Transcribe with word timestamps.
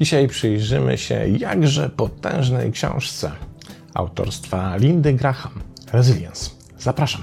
Dzisiaj 0.00 0.28
przyjrzymy 0.28 0.98
się 0.98 1.28
jakże 1.38 1.88
potężnej 1.88 2.72
książce 2.72 3.32
autorstwa 3.94 4.76
Lindy 4.76 5.12
Graham, 5.12 5.52
Resilience. 5.92 6.50
Zapraszam. 6.78 7.20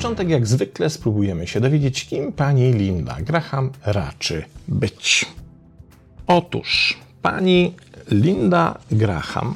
Początek, 0.00 0.28
jak 0.28 0.46
zwykle, 0.46 0.90
spróbujemy 0.90 1.46
się 1.46 1.60
dowiedzieć, 1.60 2.06
kim 2.06 2.32
pani 2.32 2.72
Linda 2.72 3.16
Graham 3.20 3.70
raczy 3.84 4.44
być. 4.68 5.26
Otóż 6.26 6.98
pani 7.22 7.74
Linda 8.10 8.78
Graham 8.90 9.54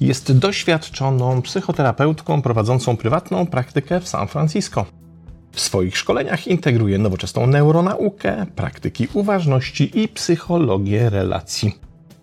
jest 0.00 0.38
doświadczoną 0.38 1.42
psychoterapeutką 1.42 2.42
prowadzącą 2.42 2.96
prywatną 2.96 3.46
praktykę 3.46 4.00
w 4.00 4.08
San 4.08 4.28
Francisco. 4.28 4.86
W 5.52 5.60
swoich 5.60 5.98
szkoleniach 5.98 6.46
integruje 6.46 6.98
nowoczesną 6.98 7.46
neuronaukę, 7.46 8.46
praktyki 8.56 9.08
uważności 9.12 10.00
i 10.00 10.08
psychologię 10.08 11.10
relacji. 11.10 11.72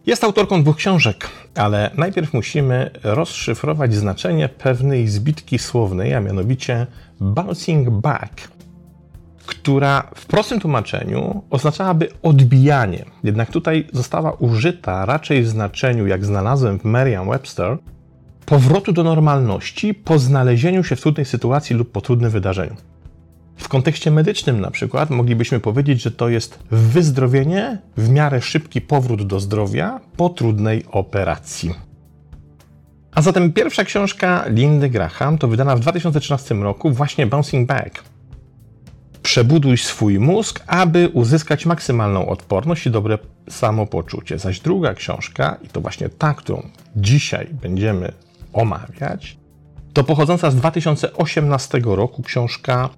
Jest 0.09 0.23
autorką 0.23 0.63
dwóch 0.63 0.75
książek, 0.75 1.29
ale 1.55 1.91
najpierw 1.97 2.33
musimy 2.33 2.91
rozszyfrować 3.03 3.95
znaczenie 3.95 4.49
pewnej 4.49 5.07
zbitki 5.07 5.59
słownej, 5.59 6.13
a 6.13 6.19
mianowicie 6.19 6.87
bouncing 7.19 7.89
back, 7.89 8.51
która 9.45 10.09
w 10.15 10.25
prostym 10.25 10.59
tłumaczeniu 10.59 11.43
oznaczałaby 11.49 12.09
odbijanie. 12.21 13.05
Jednak 13.23 13.51
tutaj 13.51 13.87
została 13.93 14.31
użyta 14.31 15.05
raczej 15.05 15.41
w 15.41 15.47
znaczeniu, 15.47 16.07
jak 16.07 16.25
znalazłem 16.25 16.79
w 16.79 16.83
Merriam-Webster, 16.83 17.77
powrotu 18.45 18.93
do 18.93 19.03
normalności 19.03 19.93
po 19.93 20.19
znalezieniu 20.19 20.83
się 20.83 20.95
w 20.95 21.01
trudnej 21.01 21.25
sytuacji 21.25 21.75
lub 21.75 21.91
po 21.91 22.01
trudnym 22.01 22.31
wydarzeniu. 22.31 22.75
W 23.59 23.67
kontekście 23.67 24.11
medycznym 24.11 24.61
na 24.61 24.71
przykład 24.71 25.09
moglibyśmy 25.09 25.59
powiedzieć, 25.59 26.01
że 26.01 26.11
to 26.11 26.29
jest 26.29 26.59
wyzdrowienie, 26.71 27.77
w 27.97 28.09
miarę 28.09 28.41
szybki 28.41 28.81
powrót 28.81 29.27
do 29.27 29.39
zdrowia 29.39 29.99
po 30.17 30.29
trudnej 30.29 30.85
operacji. 30.91 31.73
A 33.11 33.21
zatem 33.21 33.53
pierwsza 33.53 33.83
książka 33.83 34.45
Lindy 34.47 34.89
Graham 34.89 35.37
to 35.37 35.47
wydana 35.47 35.75
w 35.75 35.79
2013 35.79 36.55
roku 36.55 36.91
właśnie 36.91 37.27
Bouncing 37.27 37.67
Back. 37.67 38.03
Przebuduj 39.23 39.77
swój 39.77 40.19
mózg, 40.19 40.63
aby 40.67 41.09
uzyskać 41.13 41.65
maksymalną 41.65 42.29
odporność 42.29 42.85
i 42.85 42.91
dobre 42.91 43.17
samopoczucie. 43.49 44.39
Zaś 44.39 44.59
druga 44.59 44.93
książka, 44.93 45.57
i 45.63 45.67
to 45.67 45.81
właśnie 45.81 46.09
ta, 46.09 46.33
którą 46.33 46.69
dzisiaj 46.95 47.47
będziemy 47.61 48.11
omawiać, 48.53 49.37
to 49.93 50.03
pochodząca 50.03 50.51
z 50.51 50.55
2018 50.55 51.81
roku 51.83 52.23
książka 52.23 52.89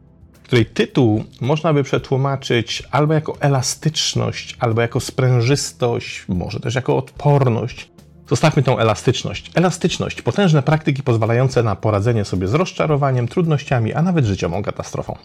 której 0.51 0.65
tytuł 0.65 1.23
można 1.41 1.73
by 1.73 1.83
przetłumaczyć 1.83 2.83
albo 2.91 3.13
jako 3.13 3.37
elastyczność, 3.39 4.57
albo 4.59 4.81
jako 4.81 4.99
sprężystość, 4.99 6.25
może 6.27 6.59
też 6.59 6.75
jako 6.75 6.97
odporność. 6.97 7.91
Zostawmy 8.29 8.63
tą 8.63 8.77
elastyczność. 8.77 9.51
Elastyczność, 9.55 10.21
potężne 10.21 10.63
praktyki 10.63 11.03
pozwalające 11.03 11.63
na 11.63 11.75
poradzenie 11.75 12.25
sobie 12.25 12.47
z 12.47 12.53
rozczarowaniem, 12.53 13.27
trudnościami, 13.27 13.93
a 13.93 14.01
nawet 14.01 14.25
życiową 14.25 14.63
katastrofą. 14.63 15.17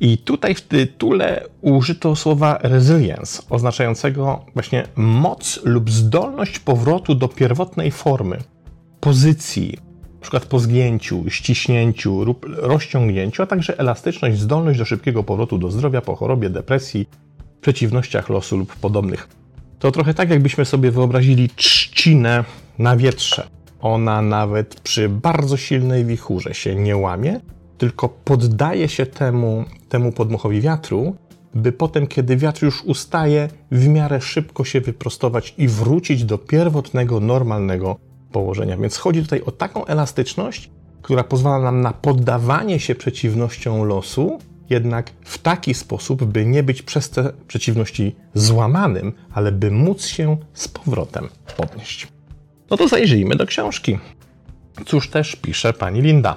I 0.00 0.18
tutaj 0.18 0.54
w 0.54 0.60
tytule 0.60 1.44
użyto 1.60 2.16
słowa 2.16 2.58
resilience, 2.62 3.42
oznaczającego 3.50 4.44
właśnie 4.54 4.88
moc 4.96 5.60
lub 5.64 5.90
zdolność 5.90 6.58
powrotu 6.58 7.14
do 7.14 7.28
pierwotnej 7.28 7.90
formy, 7.90 8.38
pozycji, 9.00 9.78
przykład 10.26 10.46
po 10.46 10.58
zgięciu, 10.58 11.24
ściśnięciu 11.28 12.24
lub 12.24 12.46
rozciągnięciu, 12.56 13.42
a 13.42 13.46
także 13.46 13.78
elastyczność, 13.78 14.38
zdolność 14.38 14.78
do 14.78 14.84
szybkiego 14.84 15.22
powrotu 15.22 15.58
do 15.58 15.70
zdrowia 15.70 16.00
po 16.00 16.16
chorobie, 16.16 16.50
depresji, 16.50 17.08
przeciwnościach 17.60 18.28
losu 18.28 18.56
lub 18.56 18.76
podobnych. 18.76 19.28
To 19.78 19.92
trochę 19.92 20.14
tak, 20.14 20.30
jakbyśmy 20.30 20.64
sobie 20.64 20.90
wyobrazili 20.90 21.48
trzcinę 21.48 22.44
na 22.78 22.96
wietrze. 22.96 23.48
Ona 23.80 24.22
nawet 24.22 24.80
przy 24.80 25.08
bardzo 25.08 25.56
silnej 25.56 26.04
wichurze 26.04 26.54
się 26.54 26.74
nie 26.74 26.96
łamie, 26.96 27.40
tylko 27.78 28.08
poddaje 28.08 28.88
się 28.88 29.06
temu, 29.06 29.64
temu 29.88 30.12
podmuchowi 30.12 30.60
wiatru, 30.60 31.16
by 31.54 31.72
potem, 31.72 32.06
kiedy 32.06 32.36
wiatr 32.36 32.64
już 32.64 32.84
ustaje, 32.84 33.48
w 33.70 33.88
miarę 33.88 34.20
szybko 34.20 34.64
się 34.64 34.80
wyprostować 34.80 35.54
i 35.58 35.68
wrócić 35.68 36.24
do 36.24 36.38
pierwotnego, 36.38 37.20
normalnego 37.20 37.96
Więc 38.80 38.96
chodzi 38.96 39.22
tutaj 39.22 39.42
o 39.42 39.50
taką 39.50 39.84
elastyczność, 39.84 40.70
która 41.02 41.24
pozwala 41.24 41.58
nam 41.58 41.80
na 41.80 41.92
poddawanie 41.92 42.80
się 42.80 42.94
przeciwnościom 42.94 43.82
losu, 43.82 44.38
jednak 44.70 45.10
w 45.24 45.38
taki 45.38 45.74
sposób, 45.74 46.24
by 46.24 46.46
nie 46.46 46.62
być 46.62 46.82
przez 46.82 47.10
te 47.10 47.32
przeciwności 47.48 48.16
złamanym, 48.34 49.12
ale 49.32 49.52
by 49.52 49.70
móc 49.70 50.06
się 50.06 50.36
z 50.54 50.68
powrotem 50.68 51.28
podnieść. 51.56 52.08
No 52.70 52.76
to 52.76 52.88
zajrzyjmy 52.88 53.36
do 53.36 53.46
książki. 53.46 53.98
Cóż 54.86 55.10
też 55.10 55.36
pisze 55.36 55.72
pani 55.72 56.02
Linda. 56.02 56.36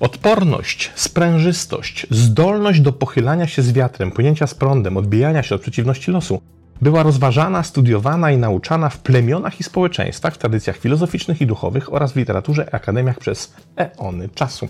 Odporność, 0.00 0.92
sprężystość, 0.94 2.06
zdolność 2.10 2.80
do 2.80 2.92
pochylania 2.92 3.46
się 3.46 3.62
z 3.62 3.72
wiatrem, 3.72 4.10
płynięcia 4.10 4.46
z 4.46 4.54
prądem, 4.54 4.96
odbijania 4.96 5.42
się 5.42 5.54
od 5.54 5.60
przeciwności 5.60 6.10
losu 6.10 6.40
była 6.80 7.02
rozważana, 7.02 7.62
studiowana 7.62 8.30
i 8.30 8.38
nauczana 8.38 8.88
w 8.88 8.98
plemionach 8.98 9.60
i 9.60 9.62
społeczeństwach, 9.62 10.34
w 10.34 10.38
tradycjach 10.38 10.76
filozoficznych 10.76 11.40
i 11.40 11.46
duchowych 11.46 11.92
oraz 11.92 12.12
w 12.12 12.16
literaturze 12.16 12.68
i 12.72 12.74
akademiach 12.74 13.18
przez 13.18 13.54
eony 13.76 14.28
czasu. 14.28 14.68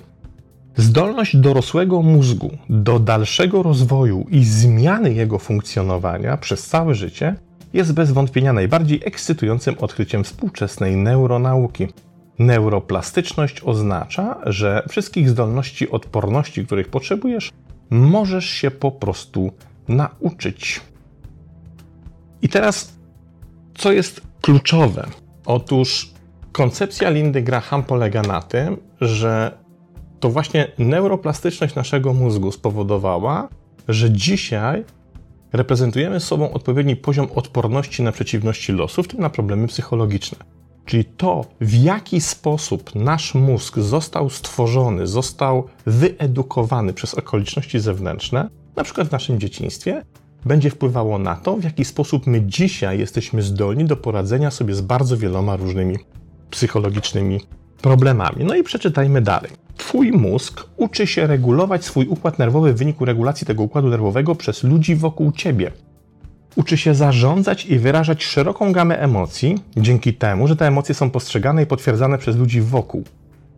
Zdolność 0.76 1.36
dorosłego 1.36 2.02
mózgu 2.02 2.50
do 2.68 2.98
dalszego 2.98 3.62
rozwoju 3.62 4.26
i 4.30 4.44
zmiany 4.44 5.12
jego 5.12 5.38
funkcjonowania 5.38 6.36
przez 6.36 6.66
całe 6.66 6.94
życie 6.94 7.36
jest 7.72 7.94
bez 7.94 8.12
wątpienia 8.12 8.52
najbardziej 8.52 9.00
ekscytującym 9.04 9.74
odkryciem 9.78 10.24
współczesnej 10.24 10.96
neuronauki. 10.96 11.86
Neuroplastyczność 12.38 13.60
oznacza, 13.64 14.38
że 14.46 14.82
wszystkich 14.88 15.30
zdolności 15.30 15.90
odporności, 15.90 16.66
których 16.66 16.88
potrzebujesz, 16.88 17.52
możesz 17.90 18.50
się 18.50 18.70
po 18.70 18.90
prostu 18.90 19.52
nauczyć. 19.88 20.80
I 22.42 22.48
teraz, 22.48 22.92
co 23.74 23.92
jest 23.92 24.20
kluczowe? 24.40 25.06
Otóż 25.46 26.10
koncepcja 26.52 27.10
Lindy 27.10 27.42
Graham 27.42 27.82
polega 27.82 28.22
na 28.22 28.42
tym, 28.42 28.76
że 29.00 29.58
to 30.20 30.30
właśnie 30.30 30.72
neuroplastyczność 30.78 31.74
naszego 31.74 32.12
mózgu 32.12 32.52
spowodowała, 32.52 33.48
że 33.88 34.10
dzisiaj 34.10 34.84
reprezentujemy 35.52 36.20
sobą 36.20 36.52
odpowiedni 36.52 36.96
poziom 36.96 37.28
odporności 37.34 38.02
na 38.02 38.12
przeciwności 38.12 38.72
losu, 38.72 39.02
w 39.02 39.08
tym 39.08 39.20
na 39.20 39.30
problemy 39.30 39.66
psychologiczne. 39.66 40.38
Czyli 40.84 41.04
to, 41.04 41.44
w 41.60 41.74
jaki 41.74 42.20
sposób 42.20 42.94
nasz 42.94 43.34
mózg 43.34 43.78
został 43.78 44.30
stworzony, 44.30 45.06
został 45.06 45.68
wyedukowany 45.86 46.92
przez 46.92 47.14
okoliczności 47.14 47.80
zewnętrzne, 47.80 48.50
na 48.76 48.84
przykład 48.84 49.08
w 49.08 49.12
naszym 49.12 49.40
dzieciństwie, 49.40 50.02
będzie 50.46 50.70
wpływało 50.70 51.18
na 51.18 51.36
to, 51.36 51.56
w 51.56 51.64
jaki 51.64 51.84
sposób 51.84 52.26
my 52.26 52.42
dzisiaj 52.42 52.98
jesteśmy 52.98 53.42
zdolni 53.42 53.84
do 53.84 53.96
poradzenia 53.96 54.50
sobie 54.50 54.74
z 54.74 54.80
bardzo 54.80 55.16
wieloma 55.16 55.56
różnymi 55.56 55.96
psychologicznymi 56.50 57.40
problemami. 57.82 58.44
No 58.44 58.54
i 58.54 58.62
przeczytajmy 58.62 59.20
dalej. 59.20 59.50
Twój 59.76 60.12
mózg 60.12 60.64
uczy 60.76 61.06
się 61.06 61.26
regulować 61.26 61.84
swój 61.84 62.06
układ 62.06 62.38
nerwowy 62.38 62.72
w 62.72 62.76
wyniku 62.76 63.04
regulacji 63.04 63.46
tego 63.46 63.62
układu 63.62 63.88
nerwowego 63.88 64.34
przez 64.34 64.64
ludzi 64.64 64.96
wokół 64.96 65.32
ciebie. 65.32 65.72
Uczy 66.56 66.76
się 66.76 66.94
zarządzać 66.94 67.66
i 67.66 67.78
wyrażać 67.78 68.24
szeroką 68.24 68.72
gamę 68.72 68.98
emocji, 68.98 69.58
dzięki 69.76 70.14
temu, 70.14 70.48
że 70.48 70.56
te 70.56 70.66
emocje 70.66 70.94
są 70.94 71.10
postrzegane 71.10 71.62
i 71.62 71.66
potwierdzane 71.66 72.18
przez 72.18 72.36
ludzi 72.36 72.60
wokół. 72.60 73.04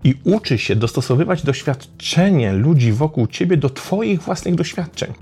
I 0.05 0.15
uczy 0.25 0.59
się 0.59 0.77
dostosowywać 0.77 1.43
doświadczenie 1.43 2.53
ludzi 2.53 2.93
wokół 2.93 3.27
ciebie 3.27 3.57
do 3.57 3.71
Twoich 3.71 4.23
własnych 4.23 4.55
doświadczeń. 4.55 5.13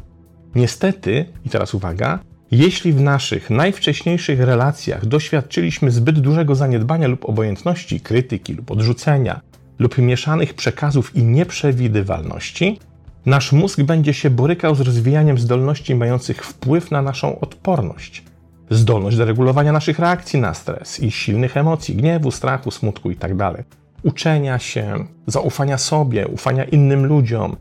Niestety, 0.56 1.24
i 1.44 1.50
teraz 1.50 1.74
uwaga, 1.74 2.18
jeśli 2.50 2.92
w 2.92 3.00
naszych 3.00 3.50
najwcześniejszych 3.50 4.40
relacjach 4.40 5.06
doświadczyliśmy 5.06 5.90
zbyt 5.90 6.20
dużego 6.20 6.54
zaniedbania 6.54 7.08
lub 7.08 7.28
obojętności, 7.28 8.00
krytyki 8.00 8.54
lub 8.54 8.70
odrzucenia, 8.70 9.40
lub 9.78 9.98
mieszanych 9.98 10.54
przekazów 10.54 11.16
i 11.16 11.22
nieprzewidywalności, 11.22 12.78
nasz 13.26 13.52
mózg 13.52 13.82
będzie 13.82 14.14
się 14.14 14.30
borykał 14.30 14.74
z 14.74 14.80
rozwijaniem 14.80 15.38
zdolności 15.38 15.94
mających 15.94 16.44
wpływ 16.44 16.90
na 16.90 17.02
naszą 17.02 17.40
odporność. 17.40 18.22
Zdolność 18.70 19.16
do 19.16 19.24
regulowania 19.24 19.72
naszych 19.72 19.98
reakcji 19.98 20.40
na 20.40 20.54
stres 20.54 21.00
i 21.00 21.10
silnych 21.10 21.56
emocji, 21.56 21.96
gniewu, 21.96 22.30
strachu, 22.30 22.70
smutku 22.70 23.10
itd. 23.10 23.36
Tak 23.38 23.64
Uczenia 24.02 24.58
się, 24.58 25.06
zaufania 25.26 25.78
sobie, 25.78 26.28
ufania 26.28 26.64
innym 26.64 27.06
ludziom, 27.06 27.56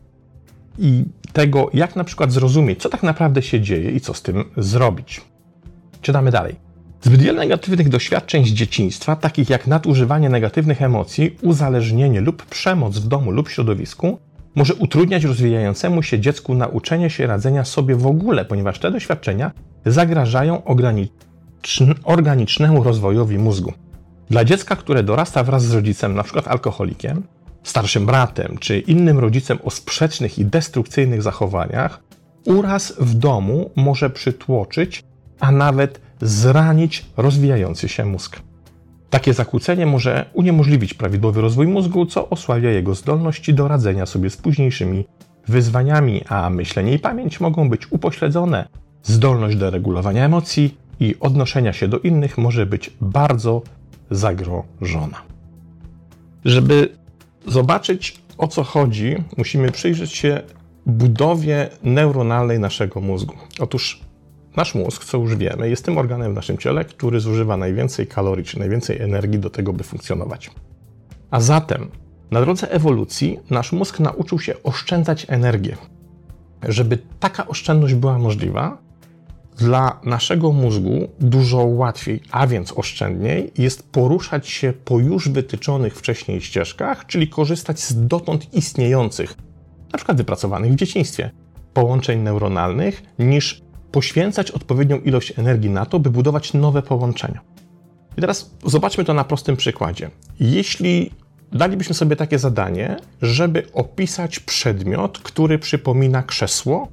i 0.78 1.04
tego, 1.32 1.70
jak 1.74 1.96
na 1.96 2.04
przykład 2.04 2.32
zrozumieć, 2.32 2.82
co 2.82 2.88
tak 2.88 3.02
naprawdę 3.02 3.42
się 3.42 3.60
dzieje 3.60 3.90
i 3.90 4.00
co 4.00 4.14
z 4.14 4.22
tym 4.22 4.44
zrobić. 4.56 5.20
Czytamy 6.00 6.30
dalej. 6.30 6.56
Zbyt 7.02 7.22
wiele 7.22 7.38
negatywnych 7.38 7.88
doświadczeń 7.88 8.44
z 8.44 8.48
dzieciństwa, 8.48 9.16
takich 9.16 9.50
jak 9.50 9.66
nadużywanie 9.66 10.28
negatywnych 10.28 10.82
emocji, 10.82 11.36
uzależnienie 11.42 12.20
lub 12.20 12.46
przemoc 12.46 12.98
w 12.98 13.08
domu 13.08 13.30
lub 13.30 13.48
środowisku, 13.48 14.18
może 14.54 14.74
utrudniać 14.74 15.24
rozwijającemu 15.24 16.02
się 16.02 16.20
dziecku 16.20 16.54
nauczenie 16.54 17.10
się 17.10 17.26
radzenia 17.26 17.64
sobie 17.64 17.96
w 17.96 18.06
ogóle, 18.06 18.44
ponieważ 18.44 18.78
te 18.78 18.90
doświadczenia 18.90 19.50
zagrażają 19.86 20.62
organicznemu 22.04 22.82
rozwojowi 22.82 23.38
mózgu. 23.38 23.72
Dla 24.30 24.44
dziecka, 24.44 24.76
które 24.76 25.02
dorasta 25.02 25.44
wraz 25.44 25.64
z 25.64 25.74
rodzicem, 25.74 26.12
np. 26.12 26.42
alkoholikiem, 26.44 27.22
starszym 27.68 28.06
bratem 28.06 28.56
czy 28.60 28.78
innym 28.78 29.18
rodzicem 29.18 29.58
o 29.64 29.70
sprzecznych 29.70 30.38
i 30.38 30.44
destrukcyjnych 30.44 31.22
zachowaniach, 31.22 32.00
uraz 32.44 32.94
w 32.98 33.14
domu 33.14 33.70
może 33.76 34.10
przytłoczyć, 34.10 35.02
a 35.40 35.50
nawet 35.52 36.00
zranić 36.20 37.06
rozwijający 37.16 37.88
się 37.88 38.04
mózg. 38.04 38.40
Takie 39.10 39.34
zakłócenie 39.34 39.86
może 39.86 40.30
uniemożliwić 40.32 40.94
prawidłowy 40.94 41.40
rozwój 41.40 41.66
mózgu, 41.66 42.06
co 42.06 42.28
osłabia 42.28 42.70
jego 42.70 42.94
zdolności 42.94 43.54
do 43.54 43.68
radzenia 43.68 44.06
sobie 44.06 44.30
z 44.30 44.36
późniejszymi 44.36 45.04
wyzwaniami, 45.48 46.24
a 46.28 46.50
myślenie 46.50 46.92
i 46.92 46.98
pamięć 46.98 47.40
mogą 47.40 47.70
być 47.70 47.92
upośledzone. 47.92 48.68
Zdolność 49.02 49.56
do 49.56 49.70
regulowania 49.70 50.24
emocji 50.24 50.76
i 51.00 51.14
odnoszenia 51.20 51.72
się 51.72 51.88
do 51.88 51.98
innych 51.98 52.38
może 52.38 52.66
być 52.66 52.90
bardzo 53.00 53.62
zagrożona. 54.10 55.22
Żeby 56.44 56.96
zobaczyć 57.46 58.22
o 58.38 58.48
co 58.48 58.62
chodzi, 58.62 59.16
musimy 59.36 59.72
przyjrzeć 59.72 60.12
się 60.12 60.42
budowie 60.86 61.68
neuronalnej 61.82 62.58
naszego 62.58 63.00
mózgu. 63.00 63.34
Otóż 63.60 64.00
nasz 64.56 64.74
mózg, 64.74 65.04
co 65.04 65.18
już 65.18 65.36
wiemy, 65.36 65.70
jest 65.70 65.84
tym 65.84 65.98
organem 65.98 66.32
w 66.32 66.34
naszym 66.34 66.58
ciele, 66.58 66.84
który 66.84 67.20
zużywa 67.20 67.56
najwięcej 67.56 68.06
kalorii 68.06 68.44
czy 68.44 68.58
najwięcej 68.58 69.02
energii 69.02 69.38
do 69.38 69.50
tego, 69.50 69.72
by 69.72 69.84
funkcjonować. 69.84 70.50
A 71.30 71.40
zatem 71.40 71.90
na 72.30 72.40
drodze 72.40 72.70
ewolucji 72.70 73.38
nasz 73.50 73.72
mózg 73.72 74.00
nauczył 74.00 74.38
się 74.38 74.62
oszczędzać 74.62 75.26
energię. 75.28 75.76
Żeby 76.68 76.98
taka 77.20 77.46
oszczędność 77.46 77.94
była 77.94 78.18
możliwa, 78.18 78.78
dla 79.56 80.00
naszego 80.04 80.52
mózgu 80.52 81.08
dużo 81.20 81.64
łatwiej, 81.64 82.20
a 82.30 82.46
więc 82.46 82.72
oszczędniej, 82.76 83.52
jest 83.58 83.92
poruszać 83.92 84.48
się 84.48 84.72
po 84.84 84.98
już 84.98 85.28
wytyczonych 85.28 85.96
wcześniej 85.96 86.40
ścieżkach, 86.40 87.06
czyli 87.06 87.28
korzystać 87.28 87.80
z 87.80 88.06
dotąd 88.06 88.54
istniejących, 88.54 89.34
na 89.92 89.96
przykład 89.96 90.16
wypracowanych 90.16 90.72
w 90.72 90.76
dzieciństwie, 90.76 91.30
połączeń 91.72 92.20
neuronalnych, 92.20 93.02
niż 93.18 93.62
poświęcać 93.92 94.50
odpowiednią 94.50 94.98
ilość 94.98 95.38
energii 95.38 95.70
na 95.70 95.86
to, 95.86 95.98
by 95.98 96.10
budować 96.10 96.54
nowe 96.54 96.82
połączenia. 96.82 97.40
I 98.16 98.20
teraz 98.20 98.50
zobaczmy 98.64 99.04
to 99.04 99.14
na 99.14 99.24
prostym 99.24 99.56
przykładzie. 99.56 100.10
Jeśli 100.40 101.10
dalibyśmy 101.52 101.94
sobie 101.94 102.16
takie 102.16 102.38
zadanie, 102.38 102.96
żeby 103.22 103.72
opisać 103.72 104.40
przedmiot, 104.40 105.18
który 105.18 105.58
przypomina 105.58 106.22
krzesło, 106.22 106.88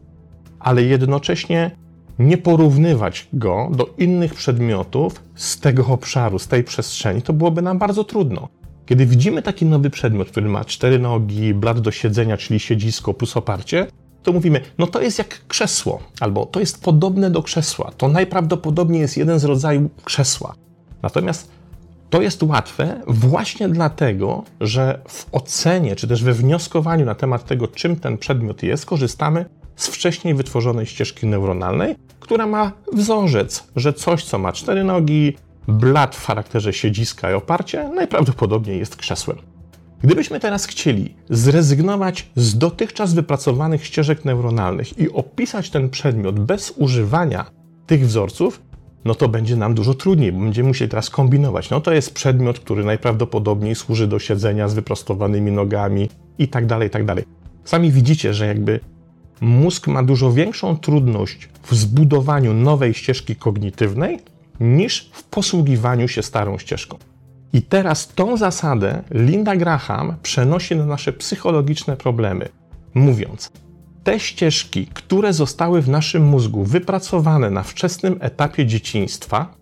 ale 0.60 0.84
jednocześnie 0.84 1.83
nie 2.20 2.38
porównywać 2.38 3.28
go 3.34 3.70
do 3.72 3.94
innych 3.98 4.34
przedmiotów 4.34 5.24
z 5.36 5.60
tego 5.60 5.86
obszaru, 5.88 6.40
z 6.40 6.48
tej 6.48 6.64
przestrzeni, 6.64 7.22
to 7.22 7.34
byłoby 7.34 7.62
nam 7.62 7.78
bardzo 7.80 8.04
trudno. 8.04 8.48
Kiedy 8.86 9.06
widzimy 9.06 9.42
taki 9.42 9.66
nowy 9.66 9.90
przedmiot, 9.90 10.30
który 10.30 10.50
ma 10.50 10.66
cztery 10.66 11.00
nogi, 11.00 11.54
blat 11.54 11.80
do 11.80 11.92
siedzenia, 11.92 12.38
czyli 12.38 12.60
siedzisko 12.60 13.14
plus 13.14 13.38
oparcie, 13.38 13.88
to 14.24 14.32
mówimy, 14.32 14.62
no 14.78 14.88
to 14.88 15.02
jest 15.02 15.18
jak 15.18 15.48
krzesło, 15.48 16.00
albo 16.20 16.46
to 16.46 16.60
jest 16.60 16.84
podobne 16.84 17.32
do 17.32 17.44
krzesła. 17.44 17.92
To 17.98 18.08
najprawdopodobniej 18.08 19.02
jest 19.02 19.18
jeden 19.18 19.40
z 19.40 19.44
rodzajów 19.44 19.92
krzesła. 20.04 20.56
Natomiast 21.02 21.52
to 22.10 22.22
jest 22.22 22.44
łatwe 22.44 23.02
właśnie 23.08 23.70
dlatego, 23.70 24.44
że 24.62 25.02
w 25.08 25.26
ocenie, 25.32 25.96
czy 25.96 26.08
też 26.08 26.24
we 26.24 26.34
wnioskowaniu 26.34 27.06
na 27.06 27.16
temat 27.16 27.46
tego, 27.46 27.68
czym 27.68 27.96
ten 27.96 28.18
przedmiot 28.18 28.64
jest, 28.64 28.86
korzystamy 28.86 29.46
z 29.76 29.88
wcześniej 29.88 30.34
wytworzonej 30.34 30.86
ścieżki 30.86 31.28
neuronalnej, 31.28 31.96
która 32.20 32.48
ma 32.48 32.72
wzorzec, 32.94 33.68
że 33.76 33.94
coś, 33.94 34.24
co 34.24 34.40
ma 34.40 34.52
cztery 34.52 34.84
nogi, 34.84 35.38
blat 35.68 36.16
w 36.16 36.26
charakterze 36.26 36.74
siedziska 36.74 37.32
i 37.32 37.34
oparcie, 37.34 37.90
najprawdopodobniej 37.90 38.80
jest 38.80 38.96
krzesłem. 38.96 39.38
Gdybyśmy 40.04 40.40
teraz 40.40 40.66
chcieli 40.66 41.16
zrezygnować 41.30 42.30
z 42.36 42.58
dotychczas 42.58 43.14
wypracowanych 43.14 43.86
ścieżek 43.86 44.26
neuronalnych 44.26 45.00
i 45.00 45.10
opisać 45.10 45.70
ten 45.70 45.90
przedmiot 45.90 46.40
bez 46.40 46.74
używania 46.78 47.46
tych 47.88 48.08
wzorców, 48.08 48.62
no 49.06 49.16
to 49.16 49.30
będzie 49.30 49.56
nam 49.56 49.74
dużo 49.74 49.94
trudniej, 49.94 50.32
bo 50.32 50.40
będziemy 50.40 50.68
musieli 50.68 50.92
teraz 50.92 51.10
kombinować. 51.10 51.70
No 51.70 51.82
to 51.82 51.94
jest 51.94 52.14
przedmiot, 52.14 52.60
który 52.60 52.84
najprawdopodobniej 52.84 53.76
służy 53.76 54.08
do 54.08 54.20
siedzenia 54.20 54.68
z 54.68 54.74
wyprostowanymi 54.74 55.52
nogami 55.52 56.10
i 56.38 56.48
tak 56.48 56.66
dalej, 56.66 56.88
i 56.88 56.92
tak 56.92 57.06
dalej. 57.06 57.24
Sami 57.64 57.92
widzicie, 57.92 58.34
że 58.34 58.48
jakby 58.48 58.80
mózg 59.44 59.88
ma 59.88 60.04
dużo 60.04 60.34
większą 60.34 60.78
trudność 60.78 61.50
w 61.64 61.76
zbudowaniu 61.76 62.54
nowej 62.54 62.94
ścieżki 62.94 63.36
kognitywnej 63.36 64.20
niż 64.60 65.10
w 65.14 65.24
posługiwaniu 65.24 66.08
się 66.08 66.24
starą 66.24 66.58
ścieżką. 66.58 66.98
I 67.54 67.62
teraz 67.62 68.08
tą 68.08 68.38
zasadę 68.38 69.04
Linda 69.12 69.56
Graham 69.56 70.16
przenosi 70.24 70.76
na 70.76 70.86
nasze 70.86 71.14
psychologiczne 71.14 71.98
problemy, 71.98 72.50
mówiąc: 72.94 73.52
Te 74.04 74.20
ścieżki, 74.20 74.88
które 74.94 75.34
zostały 75.34 75.82
w 75.82 75.90
naszym 75.90 76.26
mózgu 76.26 76.64
wypracowane 76.64 77.50
na 77.50 77.64
wczesnym 77.64 78.18
etapie 78.20 78.66
dzieciństwa, 78.66 79.56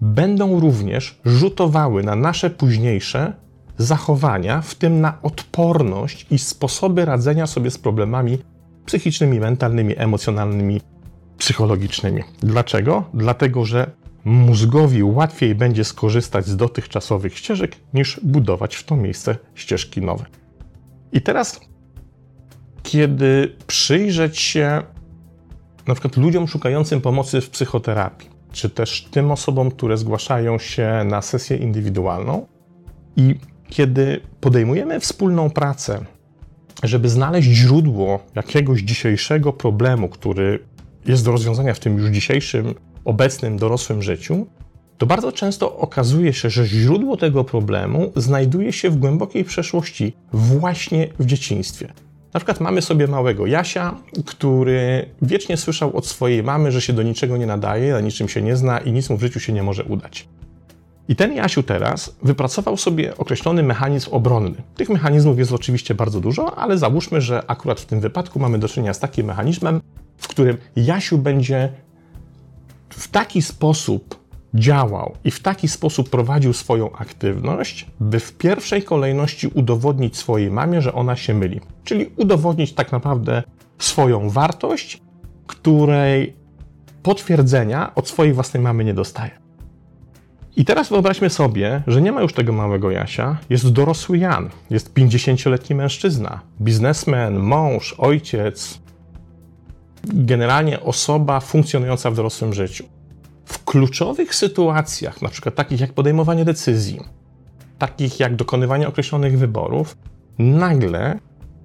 będą 0.00 0.60
również 0.60 1.20
rzutowały 1.24 2.02
na 2.02 2.16
nasze 2.16 2.50
późniejsze 2.50 3.32
zachowania, 3.78 4.60
w 4.60 4.74
tym 4.74 5.00
na 5.00 5.22
odporność 5.22 6.26
i 6.30 6.38
sposoby 6.38 7.04
radzenia 7.04 7.46
sobie 7.46 7.70
z 7.70 7.78
problemami 7.78 8.38
psychicznymi, 8.86 9.40
mentalnymi, 9.40 9.94
emocjonalnymi, 9.96 10.80
psychologicznymi. 11.38 12.22
Dlaczego? 12.42 13.04
Dlatego, 13.14 13.64
że 13.64 13.90
mózgowi 14.24 15.02
łatwiej 15.02 15.54
będzie 15.54 15.84
skorzystać 15.84 16.46
z 16.46 16.56
dotychczasowych 16.56 17.38
ścieżek, 17.38 17.76
niż 17.94 18.20
budować 18.22 18.76
w 18.76 18.84
to 18.84 18.96
miejsce 18.96 19.36
ścieżki 19.54 20.00
nowe. 20.00 20.24
I 21.12 21.20
teraz, 21.22 21.60
kiedy 22.82 23.56
przyjrzeć 23.66 24.38
się 24.38 24.82
na 25.86 25.94
przykład 25.94 26.16
ludziom 26.16 26.48
szukającym 26.48 27.00
pomocy 27.00 27.40
w 27.40 27.50
psychoterapii, 27.50 28.30
czy 28.52 28.70
też 28.70 29.08
tym 29.10 29.30
osobom, 29.30 29.70
które 29.70 29.96
zgłaszają 29.96 30.58
się 30.58 31.02
na 31.04 31.22
sesję 31.22 31.56
indywidualną, 31.56 32.46
i 33.16 33.34
kiedy 33.68 34.20
podejmujemy 34.40 35.00
wspólną 35.00 35.50
pracę 35.50 36.04
żeby 36.86 37.08
znaleźć 37.08 37.48
źródło 37.48 38.20
jakiegoś 38.34 38.80
dzisiejszego 38.80 39.52
problemu, 39.52 40.08
który 40.08 40.58
jest 41.06 41.24
do 41.24 41.32
rozwiązania 41.32 41.74
w 41.74 41.80
tym 41.80 41.98
już 41.98 42.10
dzisiejszym, 42.10 42.74
obecnym, 43.04 43.56
dorosłym 43.56 44.02
życiu, 44.02 44.46
to 44.98 45.06
bardzo 45.06 45.32
często 45.32 45.76
okazuje 45.76 46.32
się, 46.32 46.50
że 46.50 46.66
źródło 46.66 47.16
tego 47.16 47.44
problemu 47.44 48.12
znajduje 48.16 48.72
się 48.72 48.90
w 48.90 48.96
głębokiej 48.96 49.44
przeszłości, 49.44 50.12
właśnie 50.32 51.08
w 51.18 51.26
dzieciństwie. 51.26 51.92
Na 52.34 52.40
przykład 52.40 52.60
mamy 52.60 52.82
sobie 52.82 53.06
małego 53.06 53.46
Jasia, 53.46 53.94
który 54.26 55.08
wiecznie 55.22 55.56
słyszał 55.56 55.96
od 55.96 56.06
swojej 56.06 56.42
mamy, 56.42 56.72
że 56.72 56.80
się 56.80 56.92
do 56.92 57.02
niczego 57.02 57.36
nie 57.36 57.46
nadaje, 57.46 57.92
na 57.92 58.00
niczym 58.00 58.28
się 58.28 58.42
nie 58.42 58.56
zna 58.56 58.78
i 58.78 58.92
nic 58.92 59.10
mu 59.10 59.16
w 59.16 59.20
życiu 59.20 59.40
się 59.40 59.52
nie 59.52 59.62
może 59.62 59.84
udać. 59.84 60.28
I 61.08 61.16
ten 61.16 61.32
Jasiu 61.32 61.62
teraz 61.62 62.16
wypracował 62.22 62.76
sobie 62.76 63.16
określony 63.16 63.62
mechanizm 63.62 64.10
obronny. 64.12 64.62
Tych 64.76 64.88
mechanizmów 64.88 65.38
jest 65.38 65.52
oczywiście 65.52 65.94
bardzo 65.94 66.20
dużo, 66.20 66.58
ale 66.58 66.78
załóżmy, 66.78 67.20
że 67.20 67.42
akurat 67.46 67.80
w 67.80 67.86
tym 67.86 68.00
wypadku 68.00 68.38
mamy 68.38 68.58
do 68.58 68.68
czynienia 68.68 68.94
z 68.94 69.00
takim 69.00 69.26
mechanizmem, 69.26 69.80
w 70.16 70.28
którym 70.28 70.56
Jasiu 70.76 71.18
będzie 71.18 71.72
w 72.88 73.08
taki 73.08 73.42
sposób 73.42 74.24
działał 74.54 75.14
i 75.24 75.30
w 75.30 75.40
taki 75.40 75.68
sposób 75.68 76.10
prowadził 76.10 76.52
swoją 76.52 76.92
aktywność, 76.92 77.86
by 78.00 78.20
w 78.20 78.32
pierwszej 78.32 78.82
kolejności 78.82 79.48
udowodnić 79.48 80.16
swojej 80.16 80.50
mamie, 80.50 80.82
że 80.82 80.92
ona 80.92 81.16
się 81.16 81.34
myli. 81.34 81.60
Czyli 81.84 82.10
udowodnić 82.16 82.72
tak 82.72 82.92
naprawdę 82.92 83.42
swoją 83.78 84.30
wartość, 84.30 85.02
której 85.46 86.36
potwierdzenia 87.02 87.94
od 87.94 88.08
swojej 88.08 88.32
własnej 88.32 88.62
mamy 88.62 88.84
nie 88.84 88.94
dostaje. 88.94 89.43
I 90.56 90.64
teraz 90.64 90.88
wyobraźmy 90.88 91.30
sobie, 91.30 91.82
że 91.86 92.02
nie 92.02 92.12
ma 92.12 92.22
już 92.22 92.32
tego 92.32 92.52
małego 92.52 92.90
Jasia, 92.90 93.38
jest 93.50 93.72
dorosły 93.72 94.18
Jan, 94.18 94.50
jest 94.70 94.94
50-letni 94.94 95.76
mężczyzna, 95.76 96.40
biznesmen, 96.60 97.38
mąż, 97.38 97.94
ojciec, 97.98 98.80
generalnie 100.04 100.80
osoba 100.80 101.40
funkcjonująca 101.40 102.10
w 102.10 102.16
dorosłym 102.16 102.54
życiu. 102.54 102.84
W 103.44 103.64
kluczowych 103.64 104.34
sytuacjach, 104.34 105.22
na 105.22 105.28
przykład 105.28 105.54
takich 105.54 105.80
jak 105.80 105.92
podejmowanie 105.92 106.44
decyzji, 106.44 107.00
takich 107.78 108.20
jak 108.20 108.36
dokonywanie 108.36 108.88
określonych 108.88 109.38
wyborów, 109.38 109.96
nagle 110.38 111.18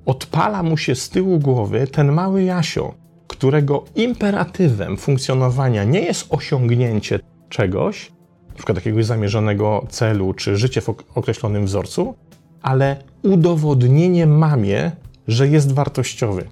odpala 0.06 0.64
mu 0.64 0.78
się 0.78 0.96
z 0.96 1.10
tyłu 1.10 1.40
głowy 1.40 1.88
ten 1.88 2.12
mały 2.12 2.44
Jasio, 2.44 2.94
którego 3.28 3.86
imperatywem 3.96 4.98
funkcjonowania 4.98 5.84
nie 5.84 6.02
jest 6.02 6.28
osiągnięcie 6.30 7.20
czegoś, 7.50 8.12
np. 8.60 8.74
jakiegoś 8.74 9.06
zamierzonego 9.06 9.86
celu 9.90 10.34
czy 10.34 10.58
życie 10.58 10.82
w 10.82 10.90
określonym 11.16 11.66
wzorcu, 11.66 12.16
ale 12.62 13.04
udowodnienie 13.24 14.28
mamie, 14.28 14.92
że 15.28 15.48
jest 15.48 15.72
wartościowy. 15.72 16.46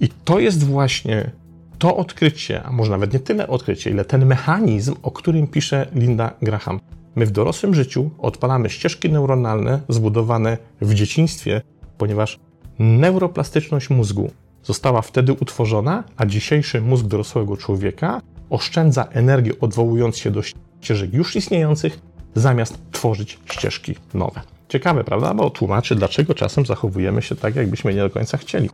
I 0.00 0.08
to 0.24 0.38
jest 0.38 0.64
właśnie 0.64 1.30
to 1.78 1.96
odkrycie, 1.96 2.62
a 2.62 2.72
może 2.72 2.90
nawet 2.90 3.12
nie 3.12 3.20
tyle 3.20 3.48
odkrycie, 3.48 3.90
ile 3.90 4.04
ten 4.04 4.26
mechanizm, 4.26 4.94
o 5.02 5.10
którym 5.10 5.46
pisze 5.46 5.86
Linda 5.94 6.34
Graham. 6.42 6.80
My 7.14 7.26
w 7.26 7.30
dorosłym 7.30 7.74
życiu 7.74 8.10
odpalamy 8.18 8.70
ścieżki 8.70 9.10
neuronalne 9.10 9.80
zbudowane 9.88 10.58
w 10.80 10.94
dzieciństwie, 10.94 11.62
ponieważ 11.98 12.40
neuroplastyczność 12.78 13.90
mózgu 13.90 14.30
została 14.62 15.02
wtedy 15.02 15.32
utworzona, 15.32 16.04
a 16.16 16.26
dzisiejszy 16.26 16.80
mózg 16.80 17.06
dorosłego 17.06 17.56
człowieka 17.56 18.20
oszczędza 18.50 19.04
energię 19.04 19.52
odwołując 19.60 20.16
się 20.16 20.30
do 20.30 20.42
ścieżek 20.82 21.14
już 21.14 21.36
istniejących, 21.36 21.98
zamiast 22.34 22.78
tworzyć 22.92 23.38
ścieżki 23.52 23.94
nowe. 24.14 24.40
Ciekawe, 24.68 25.04
prawda? 25.04 25.34
Bo 25.34 25.50
tłumaczy, 25.50 25.94
dlaczego 25.94 26.34
czasem 26.34 26.66
zachowujemy 26.66 27.22
się 27.22 27.36
tak, 27.36 27.56
jakbyśmy 27.56 27.94
nie 27.94 28.00
do 28.00 28.10
końca 28.10 28.38
chcieli. 28.38 28.70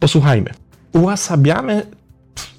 Posłuchajmy. 0.00 0.50
Ułasabiamy 0.92 1.86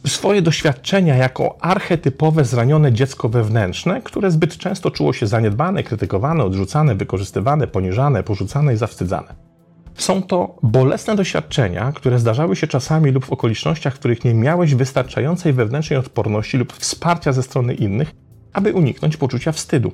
swoje 0.08 0.42
doświadczenia 0.42 1.16
jako 1.16 1.58
archetypowe, 1.62 2.46
zranione 2.46 2.94
dziecko 2.94 3.30
wewnętrzne, 3.30 4.02
które 4.02 4.32
zbyt 4.32 4.58
często 4.58 4.92
czuło 4.92 5.14
się 5.14 5.28
zaniedbane, 5.28 5.84
krytykowane, 5.84 6.44
odrzucane, 6.44 6.96
wykorzystywane, 6.96 7.68
poniżane, 7.68 8.24
porzucane 8.24 8.74
i 8.74 8.78
zawstydzane. 8.78 9.36
Są 9.96 10.24
to 10.24 10.56
bolesne 10.64 11.16
doświadczenia, 11.16 11.92
które 11.96 12.20
zdarzały 12.20 12.56
się 12.56 12.68
czasami 12.68 13.12
lub 13.12 13.26
w 13.26 13.32
okolicznościach, 13.32 13.96
w 13.96 14.00
których 14.00 14.26
nie 14.26 14.34
miałeś 14.34 14.76
wystarczającej 14.76 15.54
wewnętrznej 15.54 16.00
odporności 16.00 16.58
lub 16.58 16.74
wsparcia 16.74 17.32
ze 17.32 17.44
strony 17.44 17.74
innych, 17.74 18.12
aby 18.54 18.74
uniknąć 18.74 19.18
poczucia 19.18 19.52
wstydu. 19.52 19.92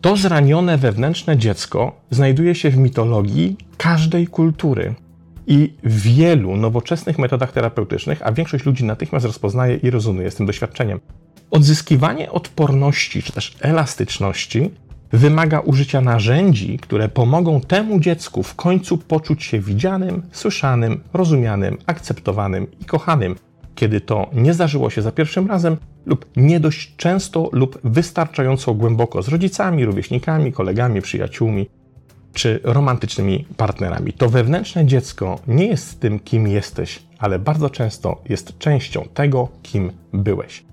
To 0.00 0.16
zranione 0.16 0.78
wewnętrzne 0.78 1.36
dziecko 1.36 2.00
znajduje 2.10 2.54
się 2.54 2.70
w 2.70 2.76
mitologii 2.76 3.56
każdej 3.76 4.26
kultury 4.26 4.94
i 5.46 5.74
w 5.84 6.02
wielu 6.02 6.56
nowoczesnych 6.56 7.18
metodach 7.18 7.52
terapeutycznych, 7.52 8.26
a 8.26 8.32
większość 8.32 8.66
ludzi 8.66 8.84
natychmiast 8.84 9.26
rozpoznaje 9.26 9.76
i 9.76 9.90
rezonuje 9.90 10.30
z 10.30 10.34
tym 10.34 10.46
doświadczeniem. 10.46 11.00
Odzyskiwanie 11.50 12.32
odporności 12.32 13.22
czy 13.22 13.32
też 13.32 13.56
elastyczności 13.60 14.70
wymaga 15.12 15.60
użycia 15.60 16.00
narzędzi, 16.00 16.78
które 16.78 17.08
pomogą 17.08 17.60
temu 17.60 18.00
dziecku 18.00 18.42
w 18.42 18.54
końcu 18.54 18.98
poczuć 18.98 19.44
się 19.44 19.60
widzianym, 19.60 20.22
słyszanym, 20.32 21.00
rozumianym, 21.12 21.78
akceptowanym 21.86 22.66
i 22.80 22.84
kochanym, 22.84 23.36
kiedy 23.74 24.00
to 24.00 24.30
nie 24.32 24.54
zdarzyło 24.54 24.90
się 24.90 25.02
za 25.02 25.12
pierwszym 25.12 25.46
razem, 25.46 25.76
lub 26.06 26.26
nie 26.36 26.60
dość 26.60 26.96
często 26.96 27.48
lub 27.52 27.78
wystarczająco 27.84 28.74
głęboko 28.74 29.22
z 29.22 29.28
rodzicami, 29.28 29.84
rówieśnikami, 29.84 30.52
kolegami, 30.52 31.02
przyjaciółmi 31.02 31.68
czy 32.34 32.60
romantycznymi 32.64 33.46
partnerami. 33.56 34.12
To 34.12 34.28
wewnętrzne 34.28 34.86
dziecko 34.86 35.38
nie 35.46 35.66
jest 35.66 36.00
tym, 36.00 36.18
kim 36.18 36.48
jesteś, 36.48 37.02
ale 37.18 37.38
bardzo 37.38 37.70
często 37.70 38.22
jest 38.28 38.58
częścią 38.58 39.08
tego, 39.14 39.48
kim 39.62 39.92
byłeś. 40.12 40.64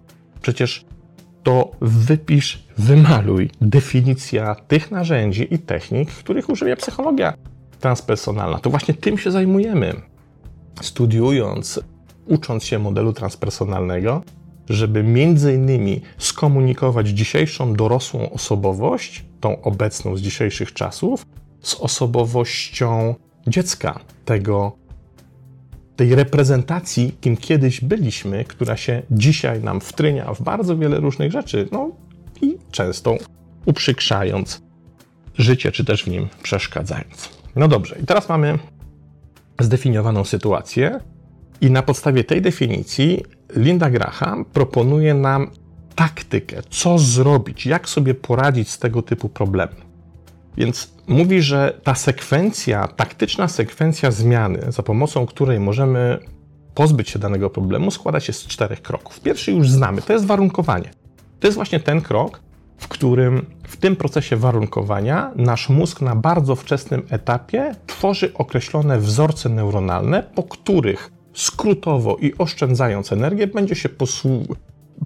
Przecież 0.42 0.86
to 1.44 1.72
wypisz, 1.82 2.64
wymaluj 2.78 3.50
definicja 3.62 4.56
tych 4.56 4.92
narzędzi 4.92 5.54
i 5.54 5.60
technik, 5.60 6.12
których 6.12 6.50
używa 6.50 6.76
psychologia 6.76 7.34
transpersonalna. 7.80 8.60
To 8.60 8.70
właśnie 8.70 8.94
tym 8.94 9.18
się 9.18 9.32
zajmujemy. 9.32 9.94
Studiując, 10.82 11.80
ucząc 12.30 12.64
się 12.64 12.80
modelu 12.80 13.14
transpersonalnego, 13.14 14.22
żeby 14.70 15.04
między 15.04 15.54
innymi 15.54 16.02
skomunikować 16.18 17.08
dzisiejszą 17.08 17.74
dorosłą 17.74 18.30
osobowość, 18.32 19.26
tą 19.40 19.62
obecną 19.62 20.18
z 20.18 20.22
dzisiejszych 20.22 20.74
czasów, 20.74 21.26
z 21.62 21.76
osobowością 21.76 23.16
dziecka, 23.48 24.00
tego, 24.26 24.72
tej 25.96 26.16
reprezentacji, 26.16 27.16
kim 27.22 27.38
kiedyś 27.38 27.82
byliśmy, 27.82 28.46
która 28.46 28.78
się 28.78 29.02
dzisiaj 29.12 29.64
nam 29.64 29.82
wtrynia 29.82 30.34
w 30.34 30.42
bardzo 30.42 30.78
wiele 30.78 31.00
różnych 31.00 31.32
rzeczy, 31.32 31.68
no 31.72 31.92
i 32.42 32.58
często 32.72 33.16
uprzykrzając 33.66 34.62
życie, 35.38 35.72
czy 35.72 35.86
też 35.86 36.04
w 36.04 36.08
nim 36.08 36.28
przeszkadzając. 36.44 37.30
No 37.56 37.68
dobrze, 37.68 37.96
i 38.04 38.06
teraz 38.06 38.30
mamy 38.30 38.60
zdefiniowaną 39.60 40.24
sytuację, 40.24 41.00
i 41.62 41.72
na 41.72 41.82
podstawie 41.82 42.24
tej 42.24 42.42
definicji 42.42 43.24
Linda 43.56 43.90
Graham 43.90 44.46
proponuje 44.46 45.14
nam 45.14 45.52
taktykę, 45.96 46.62
co 46.70 47.00
zrobić, 47.00 47.66
jak 47.66 47.90
sobie 47.90 48.14
poradzić 48.14 48.70
z 48.70 48.80
tego 48.80 49.02
typu 49.02 49.30
problemem. 49.30 49.90
Więc 50.58 50.94
mówi, 51.08 51.42
że 51.42 51.80
ta 51.84 51.96
sekwencja, 51.96 52.88
taktyczna 52.88 53.48
sekwencja 53.48 54.12
zmiany, 54.12 54.60
za 54.72 54.84
pomocą 54.84 55.26
której 55.26 55.60
możemy 55.60 56.20
pozbyć 56.76 57.10
się 57.10 57.20
danego 57.20 57.50
problemu, 57.50 57.92
składa 57.92 58.20
się 58.20 58.34
z 58.34 58.48
czterech 58.48 58.82
kroków. 58.82 59.20
Pierwszy 59.20 59.52
już 59.52 59.70
znamy, 59.70 60.02
to 60.02 60.14
jest 60.14 60.26
warunkowanie. 60.26 60.90
To 61.40 61.48
jest 61.48 61.56
właśnie 61.56 61.80
ten 61.80 62.02
krok, 62.02 62.40
w 62.78 62.88
którym 62.88 63.46
w 63.64 63.78
tym 63.78 63.96
procesie 63.96 64.38
warunkowania 64.38 65.32
nasz 65.36 65.70
mózg 65.70 66.02
na 66.02 66.16
bardzo 66.16 66.56
wczesnym 66.56 67.02
etapie 67.10 67.76
tworzy 67.88 68.34
określone 68.34 69.00
wzorce 69.00 69.50
neuronalne, 69.50 70.24
po 70.24 70.44
których 70.44 71.12
skrótowo 71.34 72.18
i 72.22 72.34
oszczędzając 72.38 73.12
energię, 73.12 73.48
będzie 73.48 73.76
się 73.76 73.90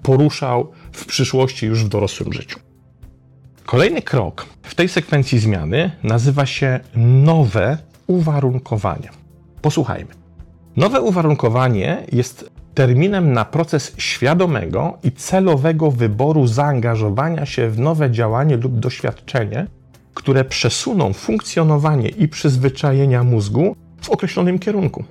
poruszał 0.03 0.71
w 0.91 1.05
przyszłości 1.05 1.65
już 1.65 1.83
w 1.83 1.89
dorosłym 1.89 2.33
życiu. 2.33 2.59
Kolejny 3.65 4.01
krok 4.01 4.45
w 4.63 4.75
tej 4.75 4.89
sekwencji 4.89 5.39
zmiany 5.39 5.91
nazywa 6.03 6.45
się 6.45 6.79
nowe 6.95 7.77
uwarunkowanie. 8.07 9.09
Posłuchajmy. 9.61 10.11
Nowe 10.75 11.01
uwarunkowanie 11.01 12.03
jest 12.11 12.49
terminem 12.73 13.33
na 13.33 13.45
proces 13.45 13.93
świadomego 13.97 14.97
i 15.03 15.11
celowego 15.11 15.91
wyboru 15.91 16.47
zaangażowania 16.47 17.45
się 17.45 17.69
w 17.69 17.79
nowe 17.79 18.11
działanie 18.11 18.57
lub 18.57 18.79
doświadczenie, 18.79 19.67
które 20.13 20.45
przesuną 20.45 21.13
funkcjonowanie 21.13 22.09
i 22.09 22.27
przyzwyczajenia 22.27 23.23
mózgu 23.23 23.75
w 24.01 24.09
określonym 24.09 24.59
kierunku. 24.59 25.03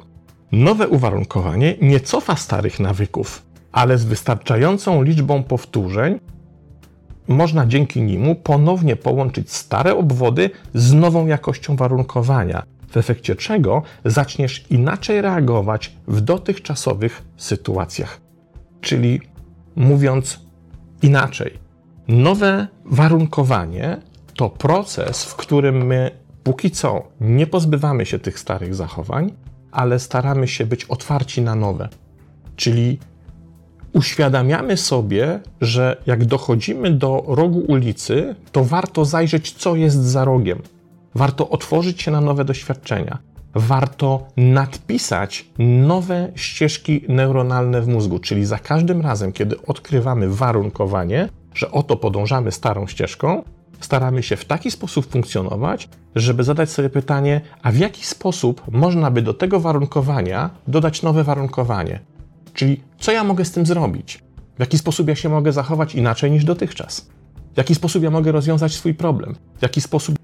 Nowe 0.53 0.89
uwarunkowanie 0.89 1.77
nie 1.81 2.01
cofa 2.01 2.37
starych 2.37 2.81
nawyków, 2.81 3.43
ale 3.73 3.99
z 3.99 4.05
wystarczającą 4.05 5.03
liczbą 5.03 5.43
powtórzeń 5.43 6.21
można 7.29 7.67
dzięki 7.67 8.03
nimu 8.03 8.35
ponownie 8.35 8.97
połączyć 8.97 9.53
stare 9.53 9.97
obwody 9.97 10.51
z 10.75 10.93
nową 10.93 11.27
jakością 11.27 11.77
warunkowania, 11.77 12.63
w 12.89 12.97
efekcie 12.97 13.37
czego 13.37 13.83
zaczniesz 14.05 14.65
inaczej 14.71 15.23
reagować 15.23 15.97
w 16.09 16.21
dotychczasowych 16.21 17.23
sytuacjach. 17.37 18.21
Czyli 18.81 19.21
mówiąc 19.77 20.41
inaczej, 21.03 21.59
nowe 22.09 22.67
warunkowanie 22.85 23.97
to 24.37 24.51
proces, 24.51 25.25
w 25.25 25.37
którym 25.37 25.87
my 25.87 26.11
póki 26.43 26.71
co 26.71 27.09
nie 27.21 27.47
pozbywamy 27.47 28.07
się 28.07 28.19
tych 28.19 28.39
starych 28.39 28.75
zachowań, 28.75 29.33
ale 29.73 29.99
staramy 29.99 30.49
się 30.49 30.67
być 30.67 30.85
otwarci 30.85 31.43
na 31.43 31.55
nowe. 31.55 31.89
Czyli 32.57 32.99
uświadamiamy 33.93 34.77
sobie, 34.77 35.41
że 35.61 36.03
jak 36.07 36.25
dochodzimy 36.25 36.91
do 36.91 37.25
rogu 37.27 37.59
ulicy, 37.59 38.35
to 38.53 38.65
warto 38.65 39.05
zajrzeć, 39.05 39.53
co 39.53 39.77
jest 39.77 39.97
za 40.05 40.25
rogiem. 40.25 40.63
Warto 41.15 41.49
otworzyć 41.49 42.03
się 42.03 42.11
na 42.11 42.21
nowe 42.21 42.45
doświadczenia. 42.45 43.19
Warto 43.55 44.27
nadpisać 44.37 45.47
nowe 45.59 46.33
ścieżki 46.35 47.05
neuronalne 47.09 47.83
w 47.83 47.89
mózgu, 47.89 48.19
czyli 48.19 48.45
za 48.45 48.59
każdym 48.59 49.01
razem, 49.01 49.33
kiedy 49.33 49.63
odkrywamy 49.67 50.29
warunkowanie, 50.29 51.29
że 51.55 51.71
oto 51.71 51.97
podążamy 51.97 52.53
starą 52.53 52.87
ścieżką, 52.87 53.43
staramy 53.85 54.23
się 54.23 54.37
w 54.37 54.45
taki 54.45 54.71
sposób 54.71 55.07
funkcjonować, 55.07 55.89
żeby 56.15 56.45
zadać 56.45 56.71
sobie 56.71 56.91
pytanie, 56.91 57.41
a 57.63 57.73
w 57.73 57.77
jaki 57.77 58.07
sposób 58.07 58.63
można 58.71 59.11
by 59.11 59.23
do 59.23 59.35
tego 59.35 59.61
warunkowania 59.61 60.51
dodać 60.69 61.03
nowe 61.03 61.25
warunkowanie? 61.25 62.01
Czyli 62.55 62.81
co 62.99 63.13
ja 63.13 63.25
mogę 63.25 63.45
z 63.45 63.53
tym 63.53 63.67
zrobić? 63.67 64.19
W 64.57 64.61
jaki 64.61 64.79
sposób 64.79 65.09
ja 65.09 65.15
się 65.15 65.29
mogę 65.29 65.53
zachować 65.53 65.95
inaczej 65.95 66.31
niż 66.31 66.45
dotychczas? 66.45 67.09
W 67.55 67.59
jaki 67.59 67.75
sposób 67.75 68.03
ja 68.03 68.11
mogę 68.11 68.33
rozwiązać 68.33 68.75
swój 68.75 68.95
problem? 68.95 69.35
W 69.59 69.63
jaki 69.63 69.81
sposób 69.81 70.17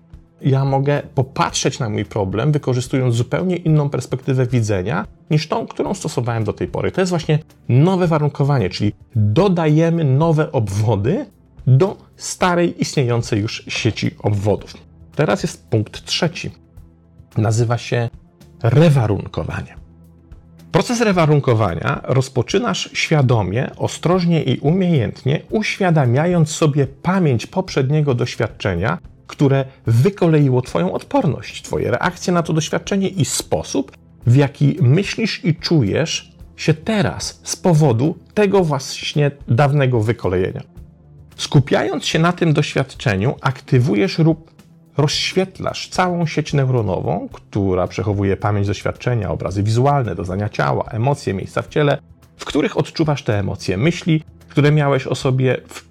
ja 0.42 0.64
mogę 0.64 1.02
popatrzeć 1.14 1.78
na 1.78 1.88
mój 1.88 2.04
problem, 2.04 2.52
wykorzystując 2.52 3.14
zupełnie 3.14 3.56
inną 3.56 3.90
perspektywę 3.90 4.46
widzenia 4.46 5.06
niż 5.30 5.48
tą, 5.48 5.66
którą 5.66 5.94
stosowałem 5.94 6.44
do 6.44 6.52
tej 6.52 6.68
pory. 6.68 6.92
To 6.92 7.00
jest 7.00 7.10
właśnie 7.10 7.38
nowe 7.68 8.06
warunkowanie, 8.06 8.70
czyli 8.70 8.92
dodajemy 9.16 10.04
nowe 10.04 10.52
obwody 10.52 11.26
do 11.68 11.96
starej, 12.16 12.82
istniejącej 12.82 13.40
już 13.40 13.64
sieci 13.68 14.10
obwodów. 14.18 14.74
Teraz 15.14 15.42
jest 15.42 15.70
punkt 15.70 16.04
trzeci. 16.04 16.50
nazywa 17.36 17.78
się 17.78 18.08
rewarunkowanie. 18.62 19.76
Proces 20.72 21.00
rewarunkowania 21.00 22.00
rozpoczynasz 22.04 22.90
świadomie, 22.92 23.70
ostrożnie 23.76 24.42
i 24.42 24.58
umiejętnie, 24.58 25.42
uświadamiając 25.50 26.50
sobie 26.50 26.86
pamięć 26.86 27.46
poprzedniego 27.46 28.14
doświadczenia, 28.14 28.98
które 29.26 29.64
wykoleiło 29.86 30.62
Twoją 30.62 30.92
odporność, 30.92 31.62
Twoje 31.62 31.90
reakcje 31.90 32.32
na 32.32 32.42
to 32.42 32.52
doświadczenie 32.52 33.08
i 33.08 33.24
sposób, 33.24 33.96
w 34.26 34.36
jaki 34.36 34.76
myślisz 34.80 35.44
i 35.44 35.54
czujesz 35.54 36.32
się 36.56 36.74
teraz 36.74 37.40
z 37.44 37.56
powodu 37.56 38.18
tego 38.34 38.64
właśnie 38.64 39.30
dawnego 39.48 40.00
wykolejenia. 40.00 40.77
Skupiając 41.38 42.06
się 42.06 42.18
na 42.18 42.32
tym 42.32 42.52
doświadczeniu, 42.52 43.34
aktywujesz 43.40 44.18
lub 44.18 44.50
rozświetlasz 44.96 45.88
całą 45.88 46.26
sieć 46.26 46.52
neuronową, 46.52 47.28
która 47.32 47.86
przechowuje 47.86 48.36
pamięć 48.36 48.66
doświadczenia, 48.66 49.30
obrazy 49.30 49.62
wizualne, 49.62 50.14
doznania 50.14 50.48
ciała, 50.48 50.84
emocje, 50.90 51.34
miejsca 51.34 51.62
w 51.62 51.68
ciele, 51.68 51.98
w 52.36 52.44
których 52.44 52.76
odczuwasz 52.76 53.22
te 53.22 53.38
emocje, 53.38 53.76
myśli, 53.76 54.24
które 54.48 54.72
miałeś 54.72 55.06
o 55.06 55.14
sobie 55.14 55.60
w 55.66 55.88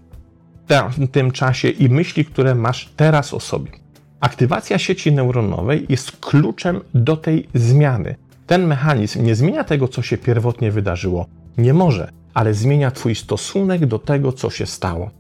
tym 1.12 1.32
czasie 1.32 1.70
i 1.70 1.90
myśli, 1.90 2.26
które 2.26 2.56
masz 2.56 2.90
teraz 2.96 3.34
o 3.34 3.40
sobie. 3.40 3.72
Aktywacja 4.20 4.78
sieci 4.78 5.12
neuronowej 5.12 5.86
jest 5.90 6.12
kluczem 6.12 6.82
do 6.94 7.18
tej 7.18 7.48
zmiany. 7.54 8.16
Ten 8.48 8.68
mechanizm 8.68 9.24
nie 9.24 9.36
zmienia 9.36 9.64
tego, 9.64 9.88
co 9.88 10.02
się 10.02 10.18
pierwotnie 10.18 10.72
wydarzyło. 10.72 11.26
Nie 11.58 11.74
może, 11.74 12.12
ale 12.34 12.54
zmienia 12.54 12.92
Twój 12.92 13.16
stosunek 13.16 13.86
do 13.86 14.00
tego, 14.00 14.32
co 14.32 14.50
się 14.50 14.66
stało. 14.66 15.12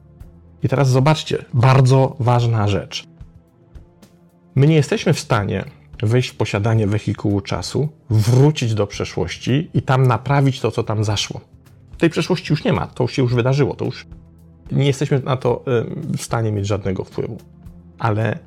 I 0.63 0.69
teraz 0.69 0.89
zobaczcie, 0.89 1.45
bardzo 1.53 2.15
ważna 2.19 2.67
rzecz. 2.67 3.07
My 4.55 4.67
nie 4.67 4.75
jesteśmy 4.75 5.13
w 5.13 5.19
stanie 5.19 5.65
wejść 6.03 6.29
w 6.29 6.35
posiadanie 6.35 6.87
wehikułu 6.87 7.41
czasu, 7.41 7.89
wrócić 8.09 8.73
do 8.73 8.87
przeszłości 8.87 9.69
i 9.73 9.81
tam 9.81 10.07
naprawić 10.07 10.59
to, 10.59 10.71
co 10.71 10.83
tam 10.83 11.03
zaszło. 11.03 11.41
Tej 11.97 12.09
przeszłości 12.09 12.53
już 12.53 12.63
nie 12.63 12.73
ma, 12.73 12.87
to 12.87 13.07
się 13.07 13.21
już 13.21 13.35
wydarzyło, 13.35 13.75
to 13.75 13.85
już 13.85 14.07
nie 14.71 14.85
jesteśmy 14.85 15.19
na 15.19 15.37
to 15.37 15.63
w 16.17 16.21
stanie 16.21 16.51
mieć 16.51 16.67
żadnego 16.67 17.03
wpływu. 17.03 17.37
Ale 17.99 18.39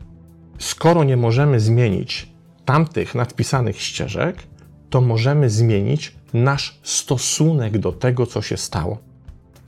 skoro 0.58 1.04
nie 1.04 1.16
możemy 1.16 1.60
zmienić 1.60 2.32
tamtych 2.64 3.14
nadpisanych 3.14 3.80
ścieżek, 3.80 4.36
to 4.90 5.00
możemy 5.00 5.50
zmienić 5.50 6.16
nasz 6.32 6.80
stosunek 6.82 7.78
do 7.78 7.92
tego, 7.92 8.26
co 8.26 8.42
się 8.42 8.56
stało. 8.56 8.98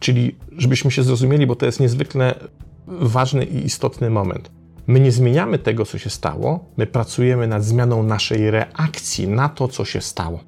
Czyli, 0.02 0.36
żebyśmy 0.56 0.90
się 0.90 1.02
zrozumieli, 1.02 1.46
bo 1.46 1.56
to 1.56 1.66
jest 1.66 1.80
niezwykle 1.80 2.34
ważny 2.86 3.44
i 3.44 3.66
istotny 3.66 4.10
moment. 4.10 4.50
My 4.86 5.00
nie 5.00 5.12
zmieniamy 5.12 5.58
tego, 5.58 5.84
co 5.84 5.98
się 5.98 6.10
stało, 6.10 6.64
my 6.76 6.86
pracujemy 6.86 7.46
nad 7.46 7.64
zmianą 7.64 8.02
naszej 8.02 8.50
reakcji 8.50 9.28
na 9.28 9.48
to, 9.48 9.68
co 9.68 9.84
się 9.84 10.00
stało. 10.00 10.40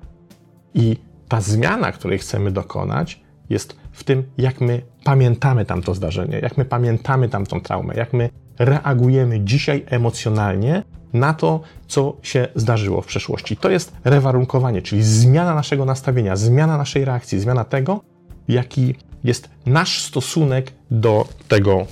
I 0.75 0.97
ta 1.29 1.41
zmiana, 1.41 1.93
której 1.93 2.19
chcemy 2.19 2.51
dokonać, 2.51 3.21
jest 3.51 3.77
w 3.93 4.05
tym, 4.05 4.25
jak 4.39 4.61
my 4.61 4.83
pamiętamy 5.05 5.65
tamto 5.65 5.95
zdarzenie, 5.95 6.39
jak 6.39 6.59
my 6.59 6.65
pamiętamy 6.65 7.29
tamtą 7.29 7.61
traumę, 7.61 7.95
jak 7.95 8.13
my 8.13 8.31
reagujemy 8.59 9.41
dzisiaj 9.41 9.85
emocjonalnie 9.87 10.83
na 11.13 11.35
to, 11.35 11.61
co 11.87 12.17
się 12.23 12.49
zdarzyło 12.55 13.01
w 13.01 13.07
przeszłości. 13.07 13.57
To 13.57 13.71
jest 13.71 13.93
rewarunkowanie, 14.05 14.83
czyli 14.83 15.03
zmiana 15.03 15.55
naszego 15.55 15.85
nastawienia, 15.85 16.37
zmiana 16.37 16.79
naszej 16.79 17.05
reakcji, 17.05 17.41
zmiana 17.41 17.65
tego, 17.65 18.01
jaki 18.49 18.95
jest 19.25 19.51
nasz 19.67 20.03
stosunek 20.03 20.73
do 20.91 21.29
tego 21.49 21.87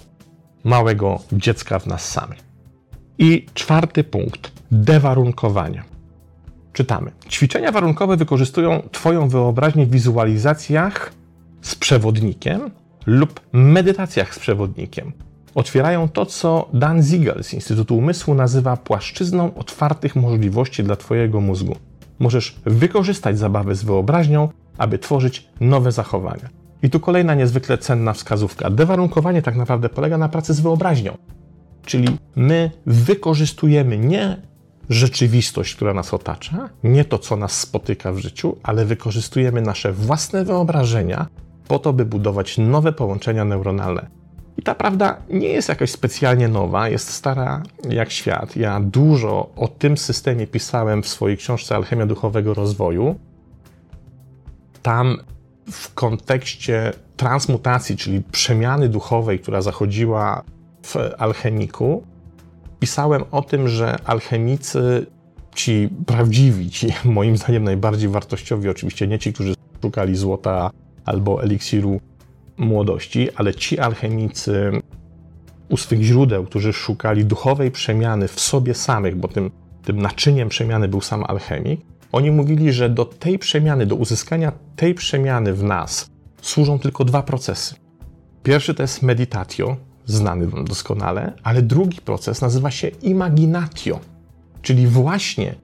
małego 0.65 1.19
dziecka 1.33 1.79
w 1.79 1.87
nas 1.87 2.09
samych. 2.09 2.39
I 3.19 3.47
czwarty 3.55 4.05
punkt 4.05 4.53
dewarunkowanie. 4.71 5.83
Czytamy. 6.73 7.11
Ćwiczenia 7.29 7.73
warunkowe 7.73 8.17
wykorzystują 8.17 8.83
Twoją 8.93 9.29
wyobraźnię 9.29 9.87
w 9.87 9.91
wizualizacjach 9.91 11.13
z 11.63 11.75
przewodnikiem 11.75 12.71
lub 13.07 13.41
medytacjach 13.53 14.35
z 14.35 14.39
przewodnikiem. 14.39 15.13
Otwierają 15.55 16.09
to, 16.09 16.27
co 16.27 16.69
Dan 16.73 17.03
Siegel 17.03 17.45
z 17.45 17.55
Instytutu 17.55 17.97
Umysłu 17.97 18.35
nazywa 18.35 18.77
płaszczyzną 18.77 19.55
otwartych 19.55 20.17
możliwości 20.17 20.85
dla 20.85 20.97
Twojego 20.97 21.41
mózgu. 21.41 21.77
Możesz 22.19 22.57
wykorzystać 22.65 23.39
zabawę 23.39 23.75
z 23.75 23.85
wyobraźnią, 23.85 24.49
aby 24.79 24.99
tworzyć 24.99 25.49
nowe 25.61 25.93
zachowania. 25.93 26.62
I 26.83 26.91
tu 26.91 27.01
kolejna 27.01 27.35
niezwykle 27.35 27.79
cenna 27.79 28.13
wskazówka. 28.13 28.71
Dewarunkowanie 28.71 29.43
tak 29.43 29.57
naprawdę 29.57 29.89
polega 29.89 30.19
na 30.19 30.29
pracy 30.29 30.55
z 30.55 30.61
wyobraźnią. 30.61 31.17
Czyli 31.85 32.19
my 32.37 32.71
wykorzystujemy 32.87 33.99
nie 33.99 34.43
rzeczywistość, 34.89 35.75
która 35.75 35.95
nas 35.95 36.15
otacza, 36.15 36.69
nie 36.85 37.05
to, 37.05 37.19
co 37.19 37.37
nas 37.37 37.61
spotyka 37.61 38.13
w 38.13 38.19
życiu, 38.19 38.57
ale 38.63 38.85
wykorzystujemy 38.85 39.63
nasze 39.63 39.93
własne 39.93 40.45
wyobrażenia 40.45 41.27
po 41.69 41.79
to, 41.79 41.93
by 41.93 42.05
budować 42.05 42.59
nowe 42.59 42.93
połączenia 42.93 43.45
neuronalne. 43.45 44.07
I 44.59 44.63
ta 44.63 44.75
prawda 44.75 45.17
nie 45.31 45.49
jest 45.49 45.69
jakaś 45.69 45.91
specjalnie 45.91 46.49
nowa, 46.49 46.89
jest 46.89 47.11
stara 47.11 47.63
jak 47.89 48.11
świat. 48.11 48.57
Ja 48.57 48.81
dużo 48.81 49.51
o 49.57 49.69
tym 49.69 49.97
systemie 49.97 50.47
pisałem 50.47 51.03
w 51.03 51.09
swojej 51.09 51.37
książce 51.37 51.77
Alchemia 51.77 52.07
Duchowego 52.07 52.55
Rozwoju. 52.55 53.15
Tam 54.83 55.19
w 55.73 55.95
kontekście 55.95 56.93
transmutacji, 57.17 57.97
czyli 57.97 58.23
przemiany 58.33 58.89
duchowej, 58.89 59.39
która 59.39 59.63
zachodziła 59.63 60.43
w 60.83 60.97
alchemiku, 61.19 62.03
pisałem 62.81 63.25
o 63.31 63.43
tym, 63.43 63.69
że 63.69 63.97
alchemicy, 64.05 65.07
ci 65.55 65.89
prawdziwi, 66.07 66.71
ci 66.71 66.89
moim 67.05 67.37
zdaniem 67.37 67.65
najbardziej 67.65 68.09
wartościowi, 68.09 68.69
oczywiście 68.69 69.09
nie 69.09 69.19
ci, 69.19 69.33
którzy 69.33 69.55
szukali 69.83 70.17
złota 70.17 70.71
albo 71.05 71.43
eliksiru 71.43 72.01
młodości, 72.57 73.29
ale 73.37 73.55
ci 73.55 73.79
alchemicy 73.79 74.71
u 75.69 75.77
swych 75.77 76.03
źródeł, 76.03 76.45
którzy 76.45 76.73
szukali 76.73 77.25
duchowej 77.25 77.71
przemiany 77.71 78.29
w 78.29 78.41
sobie 78.41 78.75
samych, 78.75 79.17
bo 79.17 79.29
tym, 79.29 79.51
tym 79.85 80.03
naczyniem 80.03 80.49
przemiany 80.49 80.89
był 80.89 81.01
sam 81.01 81.25
alchemik, 81.25 81.81
oni 82.13 82.31
mówili, 82.31 82.73
że 82.73 82.91
do 82.91 83.05
tej 83.05 83.39
przemiany, 83.39 83.87
do 83.87 83.97
uzyskania 83.97 84.53
tej 84.77 84.95
przemiany 84.95 85.55
w 85.55 85.63
nas 85.65 86.11
służą 86.43 86.79
tylko 86.79 87.05
dwa 87.05 87.23
procesy. 87.23 87.75
Pierwszy 88.43 88.75
to 88.75 88.83
jest 88.83 89.03
meditatio, 89.03 89.77
znany 90.07 90.47
wam 90.47 90.65
doskonale, 90.65 91.33
ale 91.43 91.63
drugi 91.63 92.01
proces 92.01 92.41
nazywa 92.41 92.71
się 92.71 92.89
imaginatio, 92.89 94.01
czyli 94.63 94.87
właśnie 94.87 95.55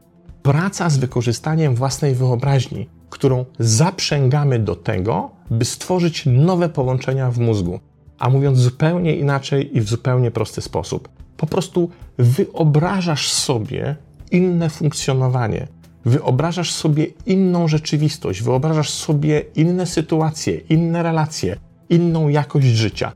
praca 0.42 0.90
z 0.90 0.98
wykorzystaniem 0.98 1.74
własnej 1.74 2.14
wyobraźni, 2.14 2.88
którą 3.10 3.44
zaprzęgamy 3.58 4.58
do 4.58 4.76
tego, 4.76 5.30
by 5.50 5.64
stworzyć 5.64 6.26
nowe 6.26 6.68
połączenia 6.68 7.30
w 7.30 7.38
mózgu. 7.38 7.80
A 8.18 8.30
mówiąc 8.30 8.58
zupełnie 8.58 9.16
inaczej 9.16 9.76
i 9.76 9.80
w 9.80 9.88
zupełnie 9.88 10.30
prosty 10.30 10.60
sposób, 10.60 11.08
po 11.36 11.46
prostu 11.46 11.90
wyobrażasz 12.18 13.32
sobie 13.32 13.96
inne 14.30 14.70
funkcjonowanie, 14.70 15.68
wyobrażasz 16.08 16.72
sobie 16.72 17.06
inną 17.26 17.68
rzeczywistość, 17.68 18.42
wyobrażasz 18.42 18.90
sobie 18.90 19.42
inne 19.54 19.86
sytuacje, 19.86 20.56
inne 20.56 21.02
relacje, 21.02 21.56
inną 21.88 22.28
jakość 22.28 22.66
życia. 22.66 23.12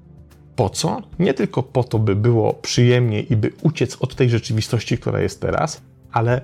Po 0.56 0.70
co? 0.70 1.02
Nie 1.18 1.34
tylko 1.34 1.62
po 1.62 1.84
to, 1.84 1.98
by 1.98 2.16
było 2.16 2.54
przyjemnie 2.54 3.20
i 3.20 3.36
by 3.36 3.52
uciec 3.62 3.96
od 4.00 4.14
tej 4.14 4.30
rzeczywistości, 4.30 4.98
która 4.98 5.20
jest 5.20 5.40
teraz, 5.40 5.82
ale 6.12 6.42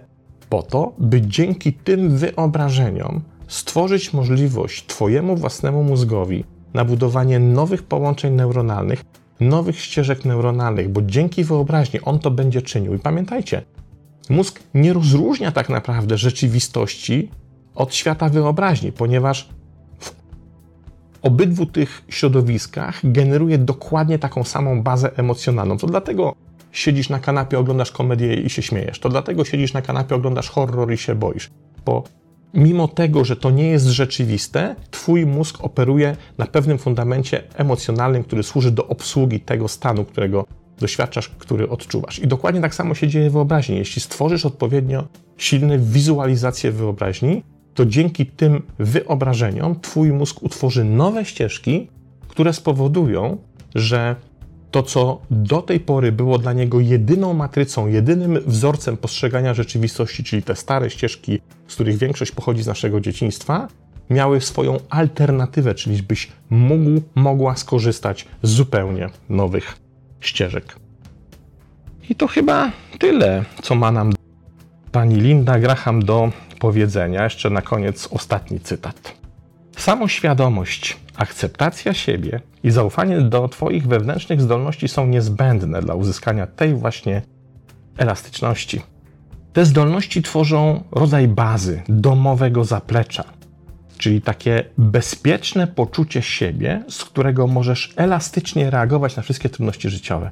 po 0.48 0.62
to, 0.62 0.92
by 0.98 1.20
dzięki 1.20 1.72
tym 1.72 2.16
wyobrażeniom 2.16 3.20
stworzyć 3.48 4.12
możliwość 4.12 4.86
Twojemu 4.86 5.36
własnemu 5.36 5.84
mózgowi 5.84 6.44
na 6.74 6.84
budowanie 6.84 7.38
nowych 7.38 7.82
połączeń 7.82 8.34
neuronalnych, 8.34 9.04
nowych 9.40 9.80
ścieżek 9.80 10.24
neuronalnych, 10.24 10.88
bo 10.88 11.02
dzięki 11.02 11.44
wyobraźni 11.44 12.00
on 12.00 12.18
to 12.18 12.30
będzie 12.30 12.62
czynił. 12.62 12.94
I 12.94 12.98
pamiętajcie, 12.98 13.62
mózg 14.30 14.60
nie 14.74 14.92
rozróżnia 14.92 15.52
tak 15.52 15.68
naprawdę 15.68 16.18
rzeczywistości 16.18 17.30
od 17.74 17.94
świata 17.94 18.28
wyobraźni, 18.28 18.92
ponieważ 18.92 19.48
w 20.00 20.12
obydwu 21.22 21.66
tych 21.66 22.02
środowiskach 22.08 23.00
generuje 23.04 23.58
dokładnie 23.58 24.18
taką 24.18 24.44
samą 24.44 24.82
bazę 24.82 25.16
emocjonalną. 25.16 25.76
To 25.76 25.86
dlatego 25.86 26.34
siedzisz 26.72 27.08
na 27.08 27.18
kanapie, 27.18 27.58
oglądasz 27.58 27.92
komedię 27.92 28.34
i 28.34 28.50
się 28.50 28.62
śmiejesz. 28.62 28.98
To 28.98 29.08
dlatego 29.08 29.44
siedzisz 29.44 29.72
na 29.72 29.82
kanapie, 29.82 30.14
oglądasz 30.14 30.48
horror 30.50 30.92
i 30.92 30.96
się 30.96 31.14
boisz. 31.14 31.50
Bo 31.84 32.04
mimo 32.54 32.88
tego, 32.88 33.24
że 33.24 33.36
to 33.36 33.50
nie 33.50 33.68
jest 33.70 33.86
rzeczywiste, 33.86 34.76
Twój 34.90 35.26
mózg 35.26 35.64
operuje 35.64 36.16
na 36.38 36.46
pewnym 36.46 36.78
fundamencie 36.78 37.42
emocjonalnym, 37.54 38.24
który 38.24 38.42
służy 38.42 38.70
do 38.70 38.88
obsługi 38.88 39.40
tego 39.40 39.68
stanu, 39.68 40.04
którego 40.04 40.44
doświadczasz, 40.78 41.28
który 41.28 41.68
odczuwasz. 41.68 42.18
I 42.18 42.26
dokładnie 42.26 42.60
tak 42.60 42.74
samo 42.74 42.94
się 42.94 43.08
dzieje 43.08 43.30
w 43.30 43.32
wyobraźni. 43.32 43.76
Jeśli 43.76 44.02
stworzysz 44.02 44.46
odpowiednio 44.46 45.04
silne 45.36 45.78
wizualizacje 45.78 46.72
wyobraźni, 46.72 47.42
to 47.74 47.86
dzięki 47.86 48.26
tym 48.26 48.62
wyobrażeniom 48.78 49.80
Twój 49.80 50.12
mózg 50.12 50.42
utworzy 50.42 50.84
nowe 50.84 51.24
ścieżki, 51.24 51.88
które 52.28 52.52
spowodują, 52.52 53.38
że 53.74 54.16
to, 54.70 54.82
co 54.82 55.20
do 55.30 55.62
tej 55.62 55.80
pory 55.80 56.12
było 56.12 56.38
dla 56.38 56.52
niego 56.52 56.80
jedyną 56.80 57.34
matrycą, 57.34 57.86
jedynym 57.86 58.38
wzorcem 58.46 58.96
postrzegania 58.96 59.54
rzeczywistości, 59.54 60.24
czyli 60.24 60.42
te 60.42 60.56
stare 60.56 60.90
ścieżki, 60.90 61.40
z 61.68 61.74
których 61.74 61.98
większość 61.98 62.32
pochodzi 62.32 62.62
z 62.62 62.66
naszego 62.66 63.00
dzieciństwa, 63.00 63.68
miały 64.10 64.40
swoją 64.40 64.76
alternatywę, 64.90 65.74
czyli 65.74 66.02
byś 66.02 66.28
mógł, 66.50 67.00
mogła 67.14 67.56
skorzystać 67.56 68.26
z 68.42 68.50
zupełnie 68.50 69.10
nowych 69.28 69.87
ścieżek. 70.20 70.76
I 72.10 72.14
to 72.14 72.26
chyba 72.26 72.70
tyle, 72.98 73.44
co 73.62 73.74
ma 73.74 73.92
nam 73.92 74.12
pani 74.92 75.14
Linda 75.14 75.58
Graham 75.58 76.04
do 76.04 76.32
powiedzenia. 76.58 77.24
Jeszcze 77.24 77.50
na 77.50 77.62
koniec 77.62 78.08
ostatni 78.10 78.60
cytat. 78.60 79.14
Samoświadomość, 79.76 80.96
akceptacja 81.16 81.94
siebie 81.94 82.40
i 82.62 82.70
zaufanie 82.70 83.20
do 83.20 83.48
Twoich 83.48 83.86
wewnętrznych 83.86 84.40
zdolności 84.40 84.88
są 84.88 85.06
niezbędne 85.06 85.82
dla 85.82 85.94
uzyskania 85.94 86.46
tej 86.46 86.74
właśnie 86.74 87.22
elastyczności. 87.96 88.82
Te 89.52 89.64
zdolności 89.64 90.22
tworzą 90.22 90.84
rodzaj 90.92 91.28
bazy, 91.28 91.82
domowego 91.88 92.64
zaplecza, 92.64 93.24
czyli 93.98 94.22
takie 94.22 94.64
bezpieczne 94.78 95.66
poczucie 95.66 96.22
siebie, 96.22 96.82
z 96.88 97.04
którego 97.04 97.46
możesz 97.46 97.94
elastycznie 97.96 98.70
reagować 98.70 99.16
na 99.16 99.22
wszystkie 99.22 99.48
trudności 99.48 99.90
życiowe. 99.90 100.30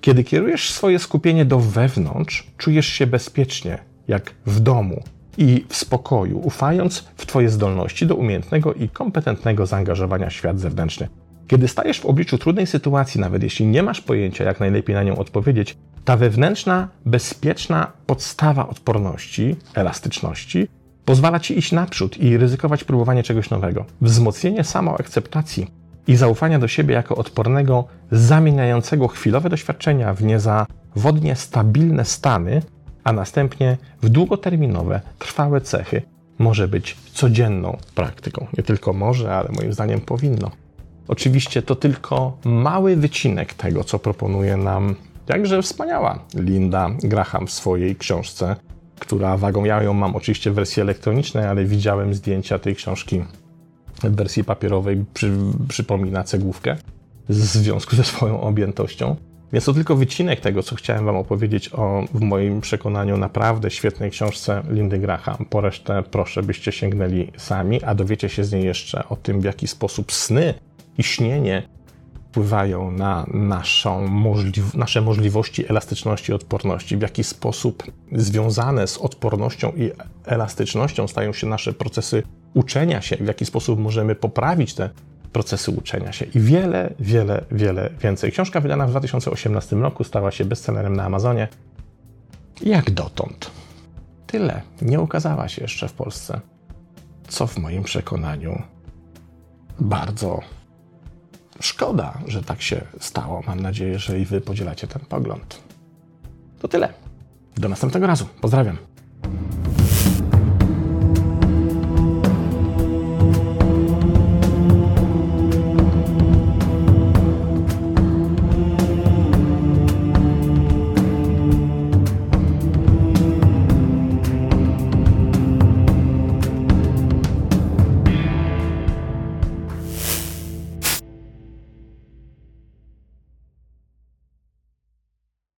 Kiedy 0.00 0.24
kierujesz 0.24 0.70
swoje 0.70 0.98
skupienie 0.98 1.44
do 1.44 1.58
wewnątrz, 1.58 2.46
czujesz 2.58 2.86
się 2.86 3.06
bezpiecznie, 3.06 3.78
jak 4.08 4.34
w 4.46 4.60
domu 4.60 5.02
i 5.38 5.64
w 5.68 5.76
spokoju, 5.76 6.38
ufając 6.38 6.98
w 7.16 7.26
Twoje 7.26 7.50
zdolności 7.50 8.06
do 8.06 8.14
umiejętnego 8.14 8.74
i 8.74 8.88
kompetentnego 8.88 9.66
zaangażowania 9.66 10.30
w 10.30 10.32
świat 10.32 10.60
zewnętrzny. 10.60 11.08
Kiedy 11.46 11.68
stajesz 11.68 12.00
w 12.00 12.06
obliczu 12.06 12.38
trudnej 12.38 12.66
sytuacji, 12.66 13.20
nawet 13.20 13.42
jeśli 13.42 13.66
nie 13.66 13.82
masz 13.82 14.00
pojęcia, 14.00 14.44
jak 14.44 14.60
najlepiej 14.60 14.94
na 14.94 15.02
nią 15.02 15.16
odpowiedzieć, 15.16 15.76
ta 16.04 16.16
wewnętrzna, 16.16 16.88
bezpieczna 17.06 17.92
podstawa 18.06 18.68
odporności, 18.68 19.56
elastyczności 19.74 20.68
pozwala 21.08 21.40
ci 21.40 21.58
iść 21.58 21.72
naprzód 21.72 22.18
i 22.18 22.36
ryzykować 22.36 22.84
próbowanie 22.84 23.22
czegoś 23.22 23.50
nowego. 23.50 23.84
Wzmocnienie 24.00 24.64
samoakceptacji 24.64 25.66
i 26.06 26.16
zaufania 26.16 26.58
do 26.58 26.68
siebie 26.68 26.94
jako 26.94 27.16
odpornego, 27.16 27.84
zamieniającego 28.10 29.08
chwilowe 29.08 29.48
doświadczenia 29.48 30.14
w 30.14 30.22
niezawodnie 30.22 31.36
stabilne 31.36 32.04
stany, 32.04 32.62
a 33.04 33.12
następnie 33.12 33.76
w 34.02 34.08
długoterminowe, 34.08 35.00
trwałe 35.18 35.60
cechy, 35.60 36.02
może 36.38 36.68
być 36.68 36.96
codzienną 37.12 37.76
praktyką. 37.94 38.46
Nie 38.58 38.64
tylko 38.64 38.92
może, 38.92 39.34
ale 39.34 39.48
moim 39.52 39.72
zdaniem 39.72 40.00
powinno. 40.00 40.50
Oczywiście 41.08 41.62
to 41.62 41.76
tylko 41.76 42.38
mały 42.44 42.96
wycinek 42.96 43.54
tego, 43.54 43.84
co 43.84 43.98
proponuje 43.98 44.56
nam 44.56 44.94
jakże 45.28 45.62
wspaniała 45.62 46.18
Linda 46.34 46.90
Graham 47.02 47.46
w 47.46 47.52
swojej 47.52 47.96
książce, 47.96 48.56
która 48.98 49.36
wagą 49.36 49.64
ja 49.64 49.82
ją 49.82 49.94
mam 49.94 50.16
oczywiście 50.16 50.50
w 50.50 50.54
wersji 50.54 50.82
elektronicznej, 50.82 51.46
ale 51.46 51.64
widziałem 51.64 52.14
zdjęcia 52.14 52.58
tej 52.58 52.76
książki 52.76 53.24
w 54.02 54.14
wersji 54.14 54.44
papierowej, 54.44 55.04
przy, 55.14 55.32
przypomina 55.68 56.24
cegłówkę 56.24 56.76
w 57.28 57.34
związku 57.34 57.96
ze 57.96 58.04
swoją 58.04 58.40
objętością. 58.40 59.16
Więc 59.52 59.64
to 59.64 59.74
tylko 59.74 59.96
wycinek 59.96 60.40
tego, 60.40 60.62
co 60.62 60.76
chciałem 60.76 61.04
Wam 61.04 61.16
opowiedzieć 61.16 61.70
o, 61.74 62.04
w 62.14 62.20
moim 62.20 62.60
przekonaniu, 62.60 63.16
naprawdę 63.16 63.70
świetnej 63.70 64.10
książce 64.10 64.62
Lindy 64.70 64.98
Graham. 64.98 65.46
Po 65.50 65.60
resztę 65.60 66.02
proszę, 66.10 66.42
byście 66.42 66.72
sięgnęli 66.72 67.32
sami, 67.36 67.82
a 67.82 67.94
dowiecie 67.94 68.28
się 68.28 68.44
z 68.44 68.52
niej 68.52 68.64
jeszcze 68.64 69.08
o 69.08 69.16
tym, 69.16 69.40
w 69.40 69.44
jaki 69.44 69.68
sposób 69.68 70.12
sny 70.12 70.54
i 70.98 71.02
śnienie 71.02 71.62
wpływają 72.30 72.90
na 72.90 73.26
naszą 73.34 74.08
nasze 74.74 75.00
możliwości 75.00 75.70
elastyczności 75.70 76.32
i 76.32 76.34
odporności, 76.34 76.96
w 76.96 77.02
jaki 77.02 77.24
sposób 77.24 77.82
związane 78.12 78.86
z 78.86 78.98
odpornością 78.98 79.72
i 79.76 79.90
elastycznością 80.24 81.08
stają 81.08 81.32
się 81.32 81.46
nasze 81.46 81.72
procesy 81.72 82.22
uczenia 82.54 83.02
się, 83.02 83.16
w 83.16 83.26
jaki 83.26 83.46
sposób 83.46 83.80
możemy 83.80 84.14
poprawić 84.14 84.74
te 84.74 84.90
procesy 85.32 85.70
uczenia 85.70 86.12
się 86.12 86.24
i 86.24 86.40
wiele, 86.40 86.94
wiele, 87.00 87.44
wiele 87.50 87.90
więcej. 88.02 88.32
Książka 88.32 88.60
wydana 88.60 88.86
w 88.86 88.90
2018 88.90 89.76
roku 89.76 90.04
stała 90.04 90.30
się 90.30 90.44
bestsellerem 90.44 90.96
na 90.96 91.04
Amazonie. 91.04 91.48
Jak 92.60 92.90
dotąd. 92.90 93.50
Tyle. 94.26 94.62
Nie 94.82 95.00
ukazała 95.00 95.48
się 95.48 95.62
jeszcze 95.62 95.88
w 95.88 95.92
Polsce. 95.92 96.40
Co 97.28 97.46
w 97.46 97.58
moim 97.58 97.82
przekonaniu 97.82 98.62
bardzo 99.80 100.40
szkoda, 101.60 102.18
że 102.26 102.42
tak 102.42 102.62
się 102.62 102.80
stało. 103.00 103.42
Mam 103.46 103.60
nadzieję, 103.60 103.98
że 103.98 104.20
i 104.20 104.24
Wy 104.24 104.40
podzielacie 104.40 104.86
ten 104.86 105.02
pogląd. 105.08 105.62
To 106.60 106.68
tyle. 106.68 106.92
Do 107.56 107.68
następnego 107.68 108.06
razu. 108.06 108.26
Pozdrawiam. 108.40 108.76